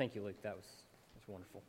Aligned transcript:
Thank 0.00 0.14
you, 0.14 0.22
Luke. 0.22 0.40
That 0.42 0.56
was, 0.56 0.64
that 0.64 1.20
was 1.20 1.28
wonderful. 1.28 1.62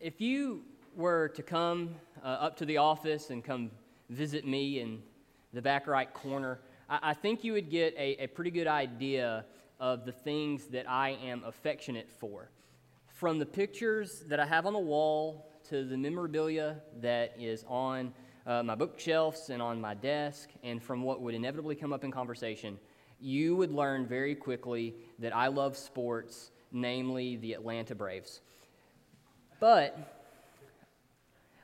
If 0.00 0.20
you 0.20 0.62
were 0.96 1.28
to 1.28 1.42
come 1.44 1.94
uh, 2.24 2.26
up 2.26 2.56
to 2.56 2.64
the 2.64 2.78
office 2.78 3.30
and 3.30 3.44
come 3.44 3.70
visit 4.08 4.44
me 4.44 4.80
in 4.80 5.00
the 5.52 5.62
back 5.62 5.86
right 5.86 6.12
corner, 6.12 6.58
I, 6.88 7.10
I 7.10 7.14
think 7.14 7.44
you 7.44 7.52
would 7.52 7.70
get 7.70 7.94
a, 7.96 8.24
a 8.24 8.26
pretty 8.26 8.50
good 8.50 8.66
idea 8.66 9.44
of 9.78 10.04
the 10.04 10.10
things 10.10 10.66
that 10.66 10.90
I 10.90 11.10
am 11.24 11.44
affectionate 11.46 12.10
for. 12.10 12.50
From 13.06 13.38
the 13.38 13.46
pictures 13.46 14.24
that 14.26 14.40
I 14.40 14.46
have 14.46 14.66
on 14.66 14.72
the 14.72 14.80
wall 14.80 15.52
to 15.68 15.84
the 15.84 15.96
memorabilia 15.96 16.80
that 17.02 17.36
is 17.38 17.64
on 17.68 18.12
uh, 18.48 18.64
my 18.64 18.74
bookshelves 18.74 19.50
and 19.50 19.62
on 19.62 19.80
my 19.80 19.94
desk, 19.94 20.48
and 20.64 20.82
from 20.82 21.04
what 21.04 21.20
would 21.20 21.36
inevitably 21.36 21.76
come 21.76 21.92
up 21.92 22.02
in 22.02 22.10
conversation, 22.10 22.80
you 23.20 23.56
would 23.56 23.72
learn 23.72 24.06
very 24.06 24.34
quickly 24.34 24.94
that 25.18 25.34
I 25.34 25.48
love 25.48 25.76
sports, 25.76 26.50
namely 26.72 27.36
the 27.36 27.52
Atlanta 27.52 27.94
Braves. 27.94 28.40
But 29.58 30.20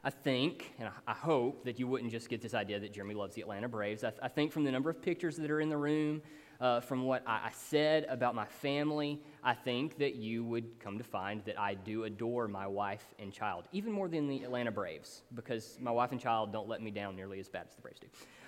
I 0.05 0.11
think, 0.11 0.73
and 0.79 0.89
I 1.09 1.15
hope, 1.15 1.65
that 1.65 1.81
you 1.81 1.89
wouldn't 1.89 2.13
just 2.13 2.29
get 2.29 2.41
this 2.41 2.55
idea 2.55 2.79
that 2.79 2.93
Jeremy 2.93 3.15
loves 3.15 3.35
the 3.35 3.43
Atlanta 3.43 3.69
Braves. 3.69 4.05
I, 4.05 4.11
th- 4.11 4.21
I 4.23 4.29
think 4.29 4.53
from 4.53 4.65
the 4.65 4.71
number 4.71 4.89
of 4.91 5.03
pictures 5.03 5.37
that 5.39 5.51
are 5.51 5.61
in 5.61 5.69
the 5.69 5.77
room, 5.77 6.23
uh, 6.61 6.81
from 6.81 7.05
what 7.05 7.23
I, 7.27 7.47
I 7.47 7.51
said 7.53 8.07
about 8.09 8.35
my 8.35 8.45
family, 8.45 9.21
I 9.43 9.55
think 9.55 9.99
that 9.99 10.15
you 10.15 10.45
would 10.45 10.79
come 10.79 10.99
to 10.99 11.05
find 11.05 11.43
that 11.45 11.59
I 11.59 11.75
do 11.75 12.05
adore 12.05 12.49
my 12.49 12.67
wife 12.67 13.05
and 13.19 13.33
child, 13.33 13.65
even 13.73 13.93
more 13.93 14.09
than 14.09 14.29
the 14.29 14.43
Atlanta 14.43 14.71
Braves, 14.71 15.23
because 15.35 15.77
my 15.81 15.91
wife 15.91 16.13
and 16.13 16.21
child 16.21 16.53
don't 16.53 16.69
let 16.69 16.83
me 16.83 16.91
down 16.91 17.17
nearly 17.17 17.41
as 17.41 17.49
bad 17.49 17.67
as 17.69 17.75
the 17.75 17.83
Braves 17.83 18.01
do. 18.01 18.07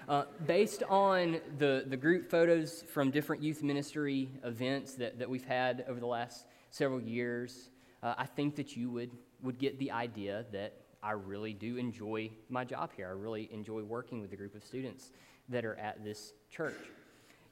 Uh, 0.09 0.25
based 0.47 0.83
on 0.89 1.39
the, 1.59 1.85
the 1.89 1.97
group 1.97 2.31
photos 2.31 2.83
from 2.91 3.11
different 3.11 3.43
youth 3.43 3.63
ministry 3.63 4.31
events 4.43 4.95
that, 4.95 5.19
that 5.19 5.29
we've 5.29 5.45
had 5.45 5.85
over 5.87 6.01
the 6.01 6.07
last 6.07 6.47
several 6.71 6.99
years, 6.99 7.69
uh, 8.03 8.15
I 8.17 8.25
think 8.25 8.57
that 8.57 8.75
you 8.75 8.89
would, 8.89 9.11
would 9.43 9.59
get 9.59 9.79
the 9.79 9.91
idea 9.91 10.47
that 10.51 10.73
I 11.03 11.11
really 11.11 11.53
do 11.53 11.77
enjoy 11.77 12.31
my 12.49 12.65
job 12.65 12.91
here. 12.97 13.07
I 13.07 13.11
really 13.11 13.51
enjoy 13.53 13.83
working 13.83 14.23
with 14.23 14.33
a 14.33 14.37
group 14.37 14.55
of 14.55 14.65
students 14.65 15.13
that 15.51 15.67
are 15.67 15.77
at 15.77 16.03
this 16.03 16.33
church. 16.51 16.79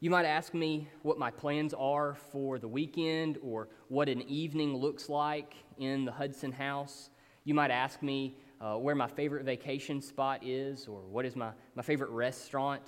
You 0.00 0.08
might 0.08 0.24
ask 0.24 0.54
me 0.54 0.88
what 1.02 1.18
my 1.18 1.30
plans 1.30 1.74
are 1.74 2.14
for 2.32 2.58
the 2.58 2.68
weekend 2.68 3.36
or 3.42 3.68
what 3.88 4.08
an 4.08 4.22
evening 4.22 4.74
looks 4.74 5.10
like 5.10 5.56
in 5.76 6.06
the 6.06 6.12
Hudson 6.12 6.52
house. 6.52 7.10
You 7.44 7.52
might 7.52 7.70
ask 7.70 8.02
me 8.02 8.38
uh, 8.60 8.76
where 8.76 8.94
my 8.94 9.06
favorite 9.06 9.44
vacation 9.44 10.00
spot 10.00 10.40
is 10.42 10.86
or 10.88 11.00
what 11.00 11.24
is 11.24 11.36
my, 11.36 11.50
my 11.74 11.82
favorite 11.82 12.10
restaurant. 12.10 12.82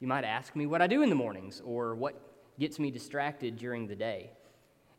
You 0.00 0.08
might 0.08 0.24
ask 0.24 0.54
me 0.54 0.66
what 0.66 0.82
I 0.82 0.86
do 0.86 1.02
in 1.02 1.08
the 1.08 1.14
mornings 1.14 1.62
or 1.64 1.94
what 1.94 2.20
gets 2.58 2.78
me 2.78 2.90
distracted 2.90 3.56
during 3.56 3.86
the 3.86 3.96
day. 3.96 4.30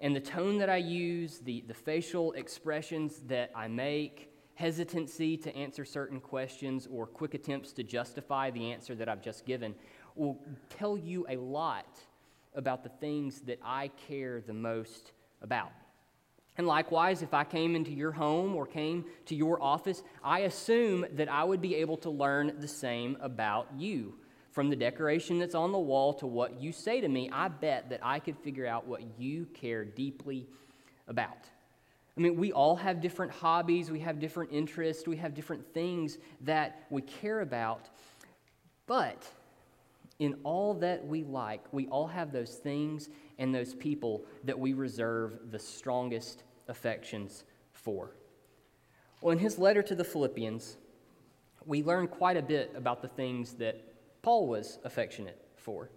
And 0.01 0.15
the 0.15 0.19
tone 0.19 0.57
that 0.57 0.69
I 0.69 0.77
use, 0.77 1.39
the, 1.39 1.63
the 1.67 1.73
facial 1.73 2.33
expressions 2.33 3.21
that 3.27 3.51
I 3.55 3.67
make, 3.67 4.31
hesitancy 4.55 5.37
to 5.37 5.55
answer 5.55 5.85
certain 5.85 6.19
questions, 6.19 6.87
or 6.91 7.05
quick 7.05 7.33
attempts 7.33 7.71
to 7.73 7.83
justify 7.83 8.51
the 8.51 8.71
answer 8.71 8.95
that 8.95 9.07
I've 9.07 9.21
just 9.21 9.45
given 9.45 9.75
will 10.15 10.39
tell 10.69 10.97
you 10.97 11.25
a 11.29 11.35
lot 11.37 11.99
about 12.55 12.83
the 12.83 12.89
things 12.89 13.41
that 13.41 13.59
I 13.63 13.89
care 14.07 14.41
the 14.41 14.53
most 14.53 15.11
about. 15.41 15.71
And 16.57 16.67
likewise, 16.67 17.21
if 17.21 17.33
I 17.33 17.43
came 17.43 17.75
into 17.75 17.91
your 17.91 18.11
home 18.11 18.55
or 18.55 18.65
came 18.65 19.05
to 19.25 19.35
your 19.35 19.61
office, 19.61 20.03
I 20.23 20.39
assume 20.41 21.05
that 21.13 21.29
I 21.29 21.43
would 21.43 21.61
be 21.61 21.75
able 21.75 21.97
to 21.97 22.09
learn 22.09 22.55
the 22.59 22.67
same 22.67 23.17
about 23.21 23.67
you. 23.77 24.15
From 24.51 24.69
the 24.69 24.75
decoration 24.77 25.37
that's 25.37 25.55
on 25.55 25.73
the 25.73 25.77
wall 25.77 26.13
to 26.13 26.27
what 26.27 26.61
you 26.61 26.71
say 26.71 27.01
to 27.01 27.09
me, 27.09 27.29
I 27.29 27.49
bet 27.49 27.89
that 27.89 27.99
I 28.01 28.19
could 28.19 28.37
figure 28.37 28.65
out 28.65 28.87
what 28.87 29.01
you 29.19 29.47
care 29.53 29.83
deeply 29.83 30.47
about. 31.09 31.49
I 32.17 32.21
mean, 32.21 32.37
we 32.37 32.53
all 32.53 32.77
have 32.77 33.01
different 33.01 33.33
hobbies, 33.33 33.91
we 33.91 33.99
have 33.99 34.19
different 34.19 34.53
interests, 34.53 35.05
we 35.05 35.17
have 35.17 35.33
different 35.33 35.73
things 35.73 36.17
that 36.41 36.85
we 36.89 37.01
care 37.01 37.41
about. 37.41 37.89
But 38.87 39.27
in 40.19 40.35
all 40.43 40.73
that 40.75 41.05
we 41.05 41.23
like, 41.23 41.61
we 41.71 41.87
all 41.87 42.07
have 42.07 42.31
those 42.31 42.55
things 42.55 43.09
and 43.37 43.53
those 43.53 43.73
people 43.73 44.25
that 44.43 44.57
we 44.57 44.73
reserve 44.73 45.39
the 45.51 45.59
strongest 45.59 46.43
affections 46.67 47.43
for. 47.73 48.15
Well, 49.21 49.31
in 49.31 49.39
his 49.39 49.57
letter 49.57 49.81
to 49.83 49.95
the 49.95 50.03
Philippians, 50.03 50.77
we 51.65 51.83
learn 51.83 52.07
quite 52.07 52.37
a 52.37 52.41
bit 52.41 52.71
about 52.75 53.01
the 53.01 53.07
things 53.07 53.53
that 53.53 53.81
Paul 54.21 54.47
was 54.47 54.79
affectionate 54.83 55.41
for. 55.55 55.89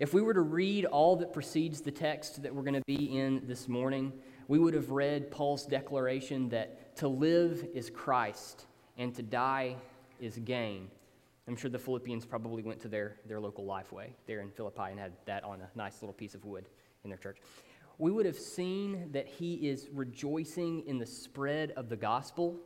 If 0.00 0.12
we 0.12 0.22
were 0.22 0.34
to 0.34 0.40
read 0.40 0.86
all 0.86 1.16
that 1.16 1.32
precedes 1.32 1.80
the 1.80 1.90
text 1.92 2.42
that 2.42 2.52
we're 2.52 2.62
going 2.62 2.74
to 2.74 2.82
be 2.86 3.16
in 3.16 3.42
this 3.46 3.68
morning, 3.68 4.12
we 4.48 4.58
would 4.58 4.74
have 4.74 4.90
read 4.90 5.30
Paul's 5.30 5.64
declaration 5.64 6.48
that 6.48 6.96
to 6.96 7.08
live 7.08 7.66
is 7.74 7.90
Christ 7.90 8.66
and 8.98 9.14
to 9.14 9.22
die 9.22 9.76
is 10.20 10.38
gain. 10.38 10.88
I'm 11.46 11.56
sure 11.56 11.70
the 11.70 11.78
Philippians 11.78 12.24
probably 12.24 12.62
went 12.62 12.80
to 12.80 12.88
their, 12.88 13.16
their 13.26 13.38
local 13.38 13.64
Lifeway 13.64 14.08
there 14.26 14.40
in 14.40 14.50
Philippi 14.50 14.90
and 14.90 14.98
had 14.98 15.12
that 15.26 15.44
on 15.44 15.60
a 15.60 15.70
nice 15.74 16.00
little 16.00 16.14
piece 16.14 16.34
of 16.34 16.44
wood 16.44 16.66
in 17.04 17.10
their 17.10 17.18
church. 17.18 17.38
We 17.98 18.10
would 18.10 18.26
have 18.26 18.38
seen 18.38 19.10
that 19.12 19.28
he 19.28 19.54
is 19.68 19.88
rejoicing 19.92 20.86
in 20.86 20.98
the 20.98 21.06
spread 21.06 21.72
of 21.72 21.88
the 21.88 21.96
gospel 21.96 22.56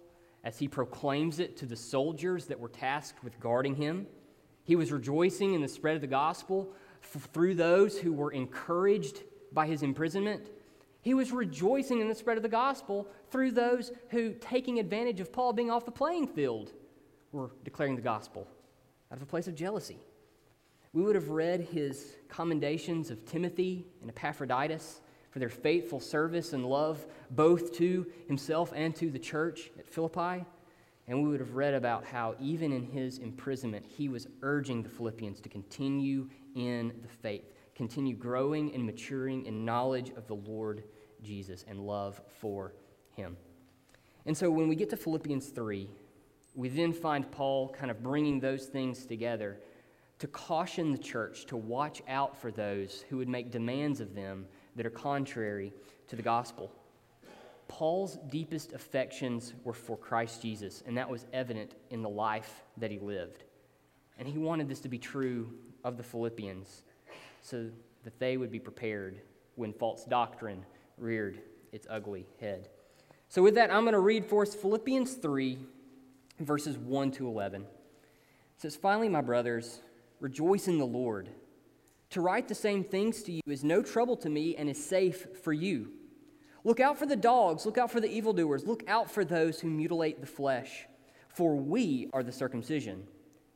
as 0.45 0.59
he 0.59 0.69
proclaims 0.69 1.41
it 1.41 1.57
to 1.59 1.67
the 1.67 1.77
soldiers 1.77 2.47
that 2.47 2.59
were 2.59 2.69
tasked 2.69 3.25
with 3.25 3.39
guarding 3.41 3.75
him. 3.75 4.07
He 4.63 4.77
was 4.77 4.93
rejoicing 4.93 5.55
in 5.55 5.61
the 5.61 5.69
spread 5.69 5.97
of 5.97 6.01
the 6.01 6.07
gospel 6.07 6.73
f- 7.03 7.29
through 7.33 7.57
those 7.57 7.99
who 7.99 8.13
were 8.13 8.31
encouraged 8.31 9.23
by 9.53 9.67
his 9.67 9.83
imprisonment. 9.83 10.51
He 11.03 11.15
was 11.15 11.33
rejoicing 11.33 12.01
in 12.01 12.09
the 12.09 12.15
spread 12.15 12.37
of 12.37 12.43
the 12.43 12.49
gospel 12.49 13.09
through 13.31 13.53
those 13.53 13.91
who, 14.11 14.35
taking 14.35 14.79
advantage 14.79 15.21
of 15.21 15.33
Paul 15.33 15.53
being 15.53 15.71
off 15.71 15.85
the 15.85 15.91
playing 15.91 16.29
field, 16.29 16.73
were 17.33 17.51
declaring 17.65 17.97
the 17.97 18.03
gospel 18.03 18.47
out 19.11 19.17
of 19.17 19.23
a 19.23 19.27
place 19.27 19.49
of 19.49 19.55
jealousy. 19.55 19.99
We 20.93 21.03
would 21.03 21.15
have 21.15 21.29
read 21.29 21.61
his 21.61 22.17
commendations 22.29 23.11
of 23.11 23.25
Timothy 23.27 23.87
and 24.01 24.11
Epaphroditus 24.11 25.01
for 25.31 25.39
their 25.39 25.49
faithful 25.49 26.01
service 26.01 26.53
and 26.53 26.65
love 26.65 27.07
both 27.31 27.73
to 27.75 28.07
himself 28.27 28.73
and 28.75 28.95
to 28.97 29.11
the 29.11 29.19
church 29.19 29.71
at 29.79 29.87
Philippi. 29.87 30.45
And 31.07 31.23
we 31.23 31.29
would 31.29 31.41
have 31.41 31.55
read 31.55 31.75
about 31.75 32.05
how, 32.05 32.35
even 32.39 32.73
in 32.73 32.85
his 32.85 33.19
imprisonment, 33.19 33.85
he 33.87 34.09
was 34.09 34.27
urging 34.43 34.83
the 34.83 34.89
Philippians 34.89 35.41
to 35.41 35.49
continue 35.49 36.29
in 36.55 36.93
the 37.03 37.09
faith, 37.09 37.53
continue 37.75 38.15
growing 38.15 38.75
and 38.75 38.85
maturing 38.85 39.47
in 39.47 39.65
knowledge 39.65 40.11
of 40.17 40.27
the 40.27 40.35
Lord 40.35 40.85
Jesus 41.23 41.65
and 41.69 41.81
love 41.81 42.21
for 42.41 42.75
him. 43.15 43.37
And 44.27 44.37
so 44.37 44.51
when 44.51 44.69
we 44.69 44.77
get 44.77 44.91
to 44.91 44.97
Philippians 44.97 45.49
3, 45.49 45.89
we 46.59 46.69
then 46.69 46.93
find 46.93 47.31
Paul 47.31 47.69
kind 47.69 47.89
of 47.89 48.03
bringing 48.03 48.41
those 48.41 48.67
things 48.67 49.07
together 49.07 49.61
to 50.19 50.27
caution 50.27 50.91
the 50.91 50.99
church 50.99 51.47
to 51.47 51.57
watch 51.57 52.03
out 52.09 52.37
for 52.37 52.51
those 52.51 53.05
who 53.09 53.17
would 53.19 53.29
make 53.29 53.53
demands 53.53 54.01
of 54.01 54.13
them 54.13 54.45
that 54.75 54.85
are 54.85 54.91
contrary 54.91 55.73
to 56.09 56.17
the 56.17 56.23
gospel. 56.23 56.73
Paul's 57.69 58.19
deepest 58.29 58.73
affections 58.73 59.55
were 59.63 59.73
for 59.73 59.97
Christ 59.97 60.43
Jesus, 60.43 60.83
and 60.85 60.99
that 60.99 61.09
was 61.09 61.27
evident 61.33 61.77
in 61.91 62.03
the 62.03 62.09
life 62.09 62.65
that 62.79 62.91
he 62.91 62.99
lived. 62.99 63.45
And 64.19 64.27
he 64.27 64.37
wanted 64.37 64.69
this 64.69 64.81
to 64.81 64.89
be 64.89 64.99
true 64.99 65.53
of 65.85 65.97
the 65.97 66.03
Philippians 66.03 66.83
so 67.41 67.71
that 68.03 68.19
they 68.19 68.37
would 68.37 68.51
be 68.51 68.59
prepared 68.59 69.21
when 69.55 69.73
false 69.73 70.05
doctrine 70.05 70.65
reared 70.97 71.39
its 71.71 71.87
ugly 71.89 72.27
head. 72.41 72.69
So, 73.29 73.43
with 73.43 73.55
that, 73.55 73.71
I'm 73.71 73.83
going 73.83 73.93
to 73.93 74.01
read 74.01 74.27
for 74.27 74.43
us 74.43 74.57
Philippians 74.57 75.15
3 75.15 75.59
verses 76.39 76.77
1 76.79 77.11
to 77.13 77.27
11. 77.27 77.63
It 77.63 77.69
says, 78.57 78.77
Finally, 78.77 79.09
my 79.09 79.21
brothers, 79.21 79.81
rejoice 80.21 80.69
in 80.69 80.79
the 80.79 80.87
Lord. 80.87 81.29
To 82.11 82.21
write 82.21 82.49
the 82.49 82.55
same 82.55 82.85
things 82.85 83.23
to 83.25 83.33
you 83.33 83.43
is 83.47 83.63
no 83.63 83.83
trouble 83.83 84.17
to 84.19 84.31
me 84.31 84.57
and 84.57 84.69
is 84.69 84.83
safe 84.83 85.27
for 85.43 85.53
you. 85.53 85.93
Look 86.65 86.81
out 86.81 86.99
for 86.99 87.07
the 87.07 87.17
dogs, 87.17 87.67
look 87.67 87.79
out 87.79 87.91
for 87.91 88.01
the 88.01 88.11
evildoers, 88.11 88.67
look 88.67 88.83
out 88.89 89.11
for 89.11 89.25
those 89.25 89.61
who 89.61 89.69
mutilate 89.69 90.21
the 90.21 90.27
flesh. 90.27 90.87
For 91.29 91.55
we 91.55 92.11
are 92.13 92.23
the 92.23 92.33
circumcision, 92.33 93.07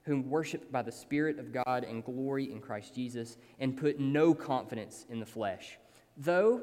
whom 0.04 0.28
worship 0.28 0.70
by 0.70 0.82
the 0.82 0.92
Spirit 0.92 1.38
of 1.38 1.52
God 1.52 1.84
and 1.84 2.04
glory 2.04 2.52
in 2.52 2.60
Christ 2.60 2.94
Jesus, 2.94 3.38
and 3.58 3.76
put 3.76 3.98
no 3.98 4.34
confidence 4.34 5.06
in 5.08 5.18
the 5.18 5.26
flesh. 5.26 5.78
Though 6.16 6.62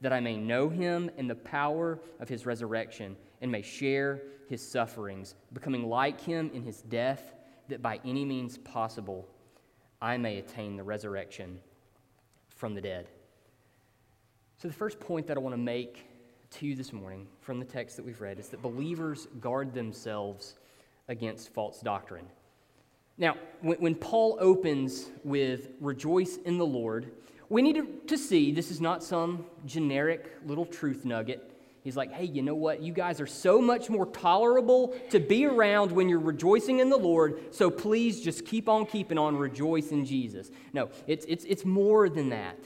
that 0.00 0.12
I 0.12 0.20
may 0.20 0.36
know 0.36 0.68
him 0.68 1.10
in 1.16 1.26
the 1.26 1.34
power 1.34 1.98
of 2.20 2.28
his 2.28 2.46
resurrection 2.46 3.16
and 3.40 3.50
may 3.50 3.62
share 3.62 4.22
his 4.48 4.66
sufferings, 4.66 5.34
becoming 5.52 5.88
like 5.88 6.20
him 6.20 6.50
in 6.54 6.62
his 6.62 6.82
death, 6.82 7.34
that 7.68 7.82
by 7.82 8.00
any 8.04 8.24
means 8.24 8.58
possible 8.58 9.26
I 10.00 10.16
may 10.16 10.38
attain 10.38 10.76
the 10.76 10.82
resurrection 10.82 11.60
from 12.48 12.74
the 12.74 12.80
dead. 12.80 13.08
So, 14.58 14.68
the 14.68 14.74
first 14.74 15.00
point 15.00 15.26
that 15.26 15.36
I 15.36 15.40
want 15.40 15.52
to 15.54 15.60
make 15.60 16.06
to 16.50 16.66
you 16.66 16.74
this 16.74 16.92
morning 16.92 17.26
from 17.40 17.58
the 17.58 17.64
text 17.64 17.96
that 17.96 18.04
we've 18.04 18.20
read 18.20 18.38
is 18.38 18.48
that 18.48 18.62
believers 18.62 19.26
guard 19.40 19.74
themselves 19.74 20.54
against 21.08 21.52
false 21.52 21.80
doctrine. 21.80 22.26
Now, 23.18 23.36
when 23.62 23.94
Paul 23.94 24.36
opens 24.40 25.10
with 25.24 25.70
rejoice 25.80 26.36
in 26.44 26.58
the 26.58 26.66
Lord, 26.66 27.12
we 27.48 27.62
need 27.62 28.08
to, 28.08 28.18
see 28.18 28.52
this 28.52 28.70
is 28.70 28.80
not 28.80 29.04
some 29.04 29.46
generic 29.64 30.36
little 30.44 30.66
truth 30.66 31.04
nugget. 31.04 31.52
He's 31.84 31.96
like, 31.96 32.12
hey, 32.12 32.24
you 32.24 32.42
know 32.42 32.56
what? 32.56 32.82
You 32.82 32.92
guys 32.92 33.20
are 33.20 33.28
so 33.28 33.60
much 33.60 33.88
more 33.88 34.06
tolerable 34.06 34.96
to 35.10 35.20
be 35.20 35.46
around 35.46 35.92
when 35.92 36.08
you're 36.08 36.18
rejoicing 36.18 36.80
in 36.80 36.90
the 36.90 36.96
Lord, 36.96 37.54
so 37.54 37.70
please 37.70 38.20
just 38.20 38.44
keep 38.44 38.68
on 38.68 38.86
keeping 38.86 39.18
on, 39.18 39.36
rejoice 39.36 39.92
in 39.92 40.04
Jesus. 40.04 40.50
No, 40.72 40.90
it's, 41.06 41.24
it's, 41.28 41.44
it's 41.44 41.64
more 41.64 42.08
than 42.08 42.30
that. 42.30 42.58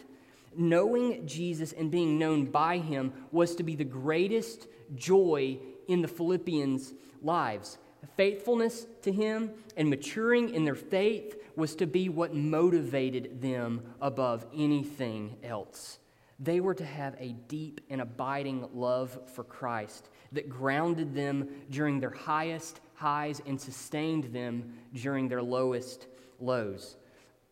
Knowing 0.57 1.27
Jesus 1.27 1.73
and 1.73 1.91
being 1.91 2.19
known 2.19 2.47
by 2.47 2.79
him 2.79 3.13
was 3.31 3.55
to 3.57 3.63
be 3.63 3.77
the 3.77 3.85
greatest 3.85 4.67
joy 4.97 5.59
in 5.87 6.01
the 6.01 6.09
Philippians' 6.09 6.95
lives. 7.23 7.77
Faithfulness 8.17 8.87
to 9.03 9.13
him 9.13 9.51
and 9.77 9.89
maturing 9.89 10.55
in 10.55 10.65
their 10.65 10.75
faith 10.75 11.37
was 11.57 11.75
to 11.77 11.87
be 11.87 12.09
what 12.09 12.35
motivated 12.35 13.41
them 13.41 13.83
above 14.01 14.47
anything 14.55 15.37
else. 15.43 15.99
They 16.39 16.61
were 16.61 16.75
to 16.75 16.85
have 16.85 17.17
a 17.19 17.35
deep 17.49 17.83
and 17.91 18.01
abiding 18.01 18.69
love 18.73 19.19
for 19.35 19.45
Christ 19.45 20.09
that 20.33 20.49
grounded 20.49 21.15
them 21.15 21.49
during 21.71 22.01
their 22.01 22.11
highest 22.11 22.81
highs 22.95 23.43
and 23.47 23.61
sustained 23.61 24.25
them 24.33 24.73
during 24.95 25.29
their 25.29 25.43
lowest 25.43 26.07
lows. 26.39 26.97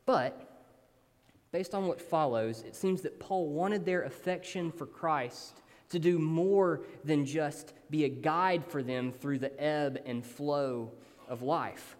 But 0.06 0.48
based 1.52 1.74
on 1.74 1.86
what 1.86 2.00
follows, 2.00 2.62
it 2.66 2.74
seems 2.74 3.02
that 3.02 3.20
Paul 3.20 3.48
wanted 3.48 3.84
their 3.84 4.04
affection 4.04 4.72
for 4.72 4.86
Christ 4.86 5.60
to 5.90 5.98
do 5.98 6.18
more 6.18 6.82
than 7.04 7.24
just 7.24 7.72
be 7.90 8.04
a 8.04 8.08
guide 8.08 8.64
for 8.64 8.82
them 8.82 9.12
through 9.12 9.38
the 9.38 9.62
ebb 9.62 10.00
and 10.04 10.24
flow 10.24 10.92
of 11.28 11.42
life. 11.42 11.96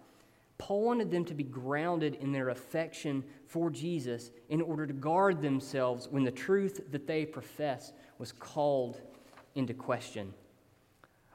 Paul 0.57 0.83
wanted 0.83 1.09
them 1.09 1.25
to 1.25 1.33
be 1.33 1.43
grounded 1.43 2.15
in 2.15 2.31
their 2.31 2.49
affection 2.49 3.23
for 3.47 3.69
Jesus 3.69 4.29
in 4.49 4.61
order 4.61 4.85
to 4.85 4.93
guard 4.93 5.41
themselves 5.41 6.07
when 6.09 6.23
the 6.23 6.31
truth 6.31 6.91
that 6.91 7.07
they 7.07 7.25
profess 7.25 7.93
was 8.17 8.31
called 8.33 8.99
into 9.55 9.73
question. 9.73 10.33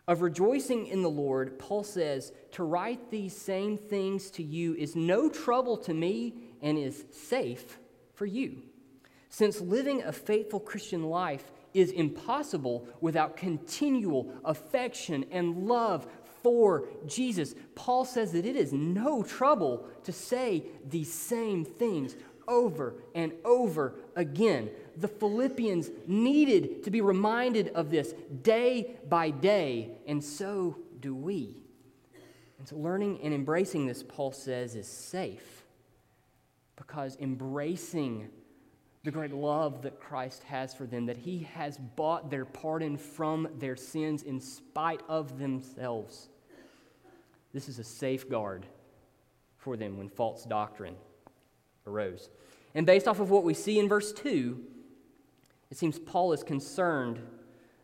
Of 0.07 0.21
rejoicing 0.21 0.87
in 0.89 1.01
the 1.01 1.09
Lord, 1.09 1.59
Paul 1.59 1.83
says, 1.83 2.33
To 2.53 2.63
write 2.63 3.11
these 3.11 3.35
same 3.35 3.79
things 3.79 4.31
to 4.33 4.43
you 4.43 4.75
is 4.75 4.95
no 4.95 5.31
trouble 5.31 5.79
to 5.79 5.95
me 5.95 6.35
and 6.61 6.77
is 6.77 7.07
safe 7.11 7.79
for 8.13 8.27
you. 8.27 8.63
Since 9.31 9.63
living 9.63 10.03
a 10.03 10.13
faithful 10.13 10.61
Christian 10.61 11.05
life 11.05 11.51
is 11.75 11.91
impossible 11.91 12.87
without 13.01 13.37
continual 13.37 14.33
affection 14.45 15.25
and 15.31 15.67
love 15.67 16.07
for 16.45 16.85
Jesus, 17.07 17.55
Paul 17.75 18.05
says 18.05 18.33
that 18.33 18.45
it 18.45 18.55
is 18.55 18.73
no 18.73 19.23
trouble 19.23 19.87
to 20.05 20.13
say 20.13 20.67
these 20.87 21.11
same 21.11 21.65
things 21.65 22.17
over 22.47 22.97
and 23.15 23.33
over 23.47 23.95
again. 24.15 24.69
The 24.99 25.09
Philippians 25.09 25.91
needed 26.07 26.85
to 26.85 26.91
be 26.91 27.01
reminded 27.01 27.69
of 27.69 27.91
this 27.91 28.15
day 28.43 28.97
by 29.09 29.31
day, 29.31 29.93
and 30.07 30.23
so 30.23 30.77
do 31.01 31.15
we. 31.15 31.57
And 32.59 32.69
so, 32.69 32.77
learning 32.77 33.21
and 33.23 33.33
embracing 33.33 33.87
this, 33.87 34.03
Paul 34.03 34.33
says, 34.33 34.75
is 34.75 34.87
safe 34.87 35.65
because 36.77 37.17
embracing 37.21 38.29
the 39.05 39.11
great 39.11 39.33
love 39.33 39.83
that 39.83 40.01
Christ 40.01 40.43
has 40.45 40.75
for 40.75 40.87
them, 40.87 41.07
that 41.07 41.19
He 41.19 41.47
has 41.55 41.77
bought 41.77 42.31
their 42.31 42.47
pardon 42.47 42.97
from 42.97 43.47
their 43.59 43.77
sins 43.77 44.23
in 44.23 44.41
spite 44.41 45.03
of 45.09 45.39
themselves. 45.39 46.31
This 47.53 47.69
is 47.69 47.79
a 47.79 47.85
safeguard 47.85 48.67
for 49.59 49.77
them 49.77 49.99
when 49.99 50.09
false 50.09 50.45
doctrine 50.45 50.97
arose. 51.87 52.31
And 52.75 52.87
based 52.87 53.07
off 53.07 53.21
of 53.21 53.31
what 53.31 53.45
we 53.45 53.53
see 53.53 53.79
in 53.79 53.89
verse 53.89 54.11
2, 54.13 54.59
it 55.71 55.77
seems 55.77 55.99
Paul 55.99 56.33
is 56.33 56.43
concerned 56.43 57.21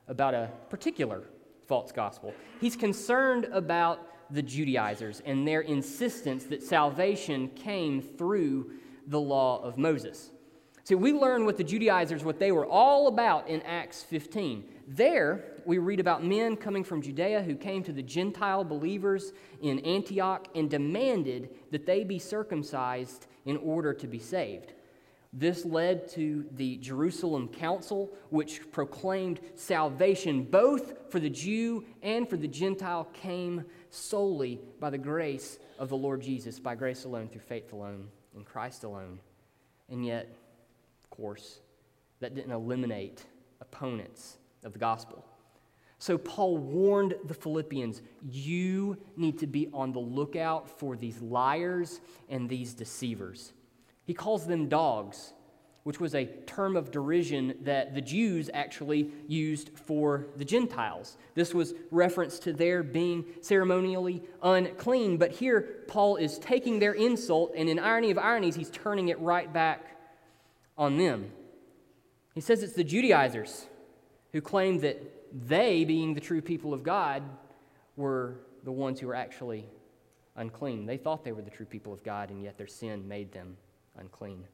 about 0.08 0.32
a 0.32 0.50
particular 0.70 1.24
false 1.68 1.92
gospel. 1.92 2.34
He's 2.60 2.76
concerned 2.76 3.44
about 3.52 4.06
the 4.30 4.42
Judaizers 4.42 5.20
and 5.26 5.46
their 5.46 5.60
insistence 5.60 6.44
that 6.44 6.62
salvation 6.62 7.48
came 7.48 8.00
through 8.00 8.72
the 9.06 9.20
law 9.20 9.62
of 9.62 9.76
Moses. 9.76 10.30
See, 10.84 10.94
we 10.94 11.12
learn 11.12 11.44
what 11.44 11.56
the 11.56 11.64
Judaizers, 11.64 12.24
what 12.24 12.38
they 12.38 12.52
were 12.52 12.66
all 12.66 13.06
about 13.06 13.48
in 13.48 13.62
Acts 13.62 14.02
15. 14.02 14.64
There, 14.88 15.44
we 15.66 15.78
read 15.78 16.00
about 16.00 16.24
men 16.24 16.56
coming 16.56 16.84
from 16.84 17.02
Judea 17.02 17.42
who 17.42 17.54
came 17.54 17.82
to 17.84 17.92
the 17.92 18.02
Gentile 18.02 18.64
believers 18.64 19.32
in 19.60 19.78
Antioch 19.80 20.48
and 20.54 20.70
demanded 20.70 21.50
that 21.70 21.86
they 21.86 22.02
be 22.02 22.18
circumcised 22.18 23.26
in 23.44 23.56
order 23.58 23.92
to 23.94 24.06
be 24.06 24.18
saved. 24.18 24.72
This 25.32 25.64
led 25.64 26.08
to 26.12 26.44
the 26.56 26.76
Jerusalem 26.78 27.48
Council, 27.48 28.10
which 28.30 28.72
proclaimed 28.72 29.38
salvation 29.54 30.42
both 30.42 30.94
for 31.08 31.20
the 31.20 31.30
Jew 31.30 31.84
and 32.02 32.28
for 32.28 32.36
the 32.36 32.48
Gentile 32.48 33.04
came 33.12 33.64
solely 33.90 34.60
by 34.80 34.90
the 34.90 34.98
grace 34.98 35.60
of 35.78 35.88
the 35.88 35.96
Lord 35.96 36.20
Jesus, 36.20 36.58
by 36.58 36.74
grace 36.74 37.04
alone, 37.04 37.28
through 37.28 37.42
faith 37.42 37.72
alone, 37.72 38.08
in 38.34 38.42
Christ 38.42 38.82
alone. 38.82 39.20
And 39.88 40.04
yet, 40.04 40.34
course, 41.10 41.60
that 42.20 42.34
didn't 42.34 42.52
eliminate 42.52 43.24
opponents 43.60 44.38
of 44.64 44.72
the 44.72 44.78
gospel. 44.78 45.24
So 45.98 46.16
Paul 46.16 46.56
warned 46.56 47.14
the 47.26 47.34
Philippians 47.34 48.00
you 48.22 48.96
need 49.16 49.38
to 49.40 49.46
be 49.46 49.68
on 49.74 49.92
the 49.92 49.98
lookout 49.98 50.78
for 50.78 50.96
these 50.96 51.20
liars 51.20 52.00
and 52.30 52.48
these 52.48 52.72
deceivers. 52.72 53.52
He 54.04 54.14
calls 54.14 54.46
them 54.46 54.70
dogs, 54.70 55.34
which 55.82 56.00
was 56.00 56.14
a 56.14 56.24
term 56.46 56.74
of 56.74 56.90
derision 56.90 57.54
that 57.62 57.94
the 57.94 58.00
Jews 58.00 58.48
actually 58.54 59.10
used 59.28 59.70
for 59.78 60.28
the 60.36 60.44
Gentiles. 60.44 61.18
This 61.34 61.52
was 61.52 61.74
reference 61.90 62.38
to 62.40 62.54
their 62.54 62.82
being 62.82 63.26
ceremonially 63.42 64.22
unclean, 64.42 65.18
but 65.18 65.32
here 65.32 65.84
Paul 65.86 66.16
is 66.16 66.38
taking 66.38 66.78
their 66.78 66.92
insult 66.94 67.52
and 67.54 67.68
in 67.68 67.78
irony 67.78 68.10
of 68.10 68.16
ironies 68.16 68.56
he's 68.56 68.70
turning 68.70 69.08
it 69.08 69.20
right 69.20 69.52
back 69.52 69.89
on 70.76 70.98
them. 70.98 71.30
He 72.34 72.40
says 72.40 72.62
it's 72.62 72.74
the 72.74 72.84
Judaizers 72.84 73.66
who 74.32 74.40
claim 74.40 74.78
that 74.80 75.00
they, 75.48 75.84
being 75.84 76.14
the 76.14 76.20
true 76.20 76.40
people 76.40 76.72
of 76.72 76.82
God, 76.82 77.22
were 77.96 78.36
the 78.64 78.72
ones 78.72 79.00
who 79.00 79.06
were 79.06 79.14
actually 79.14 79.66
unclean. 80.36 80.86
They 80.86 80.96
thought 80.96 81.24
they 81.24 81.32
were 81.32 81.42
the 81.42 81.50
true 81.50 81.66
people 81.66 81.92
of 81.92 82.02
God, 82.02 82.30
and 82.30 82.42
yet 82.42 82.56
their 82.56 82.66
sin 82.66 83.06
made 83.06 83.32
them 83.32 83.56
unclean. 83.98 84.44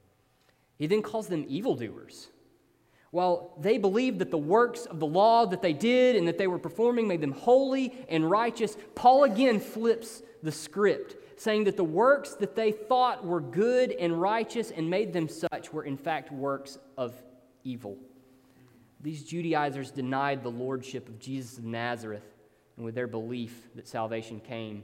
He 0.77 0.87
then 0.87 1.01
calls 1.01 1.27
them 1.27 1.45
evildoers. 1.47 2.27
While 3.11 3.53
they 3.59 3.77
believed 3.77 4.19
that 4.19 4.31
the 4.31 4.37
works 4.37 4.85
of 4.85 4.99
the 4.99 5.07
law 5.07 5.45
that 5.45 5.61
they 5.61 5.73
did 5.73 6.15
and 6.15 6.27
that 6.27 6.37
they 6.37 6.47
were 6.47 6.59
performing 6.59 7.07
made 7.07 7.21
them 7.21 7.31
holy 7.31 7.93
and 8.09 8.29
righteous, 8.29 8.75
Paul 8.95 9.23
again 9.23 9.59
flips 9.59 10.21
the 10.43 10.51
script 10.51 11.15
saying 11.37 11.65
that 11.65 11.77
the 11.77 11.83
works 11.83 12.33
that 12.35 12.55
they 12.55 12.71
thought 12.71 13.23
were 13.23 13.39
good 13.39 13.91
and 13.91 14.19
righteous 14.19 14.71
and 14.71 14.89
made 14.89 15.13
them 15.13 15.29
such 15.29 15.71
were 15.71 15.83
in 15.83 15.95
fact 15.95 16.31
works 16.31 16.79
of 16.97 17.13
evil. 17.63 17.97
These 19.01 19.23
Judaizers 19.23 19.91
denied 19.91 20.41
the 20.41 20.49
lordship 20.49 21.07
of 21.07 21.19
Jesus 21.19 21.59
of 21.59 21.63
Nazareth 21.63 22.25
and 22.75 22.83
with 22.83 22.95
their 22.95 23.07
belief 23.07 23.69
that 23.75 23.87
salvation 23.87 24.39
came 24.39 24.83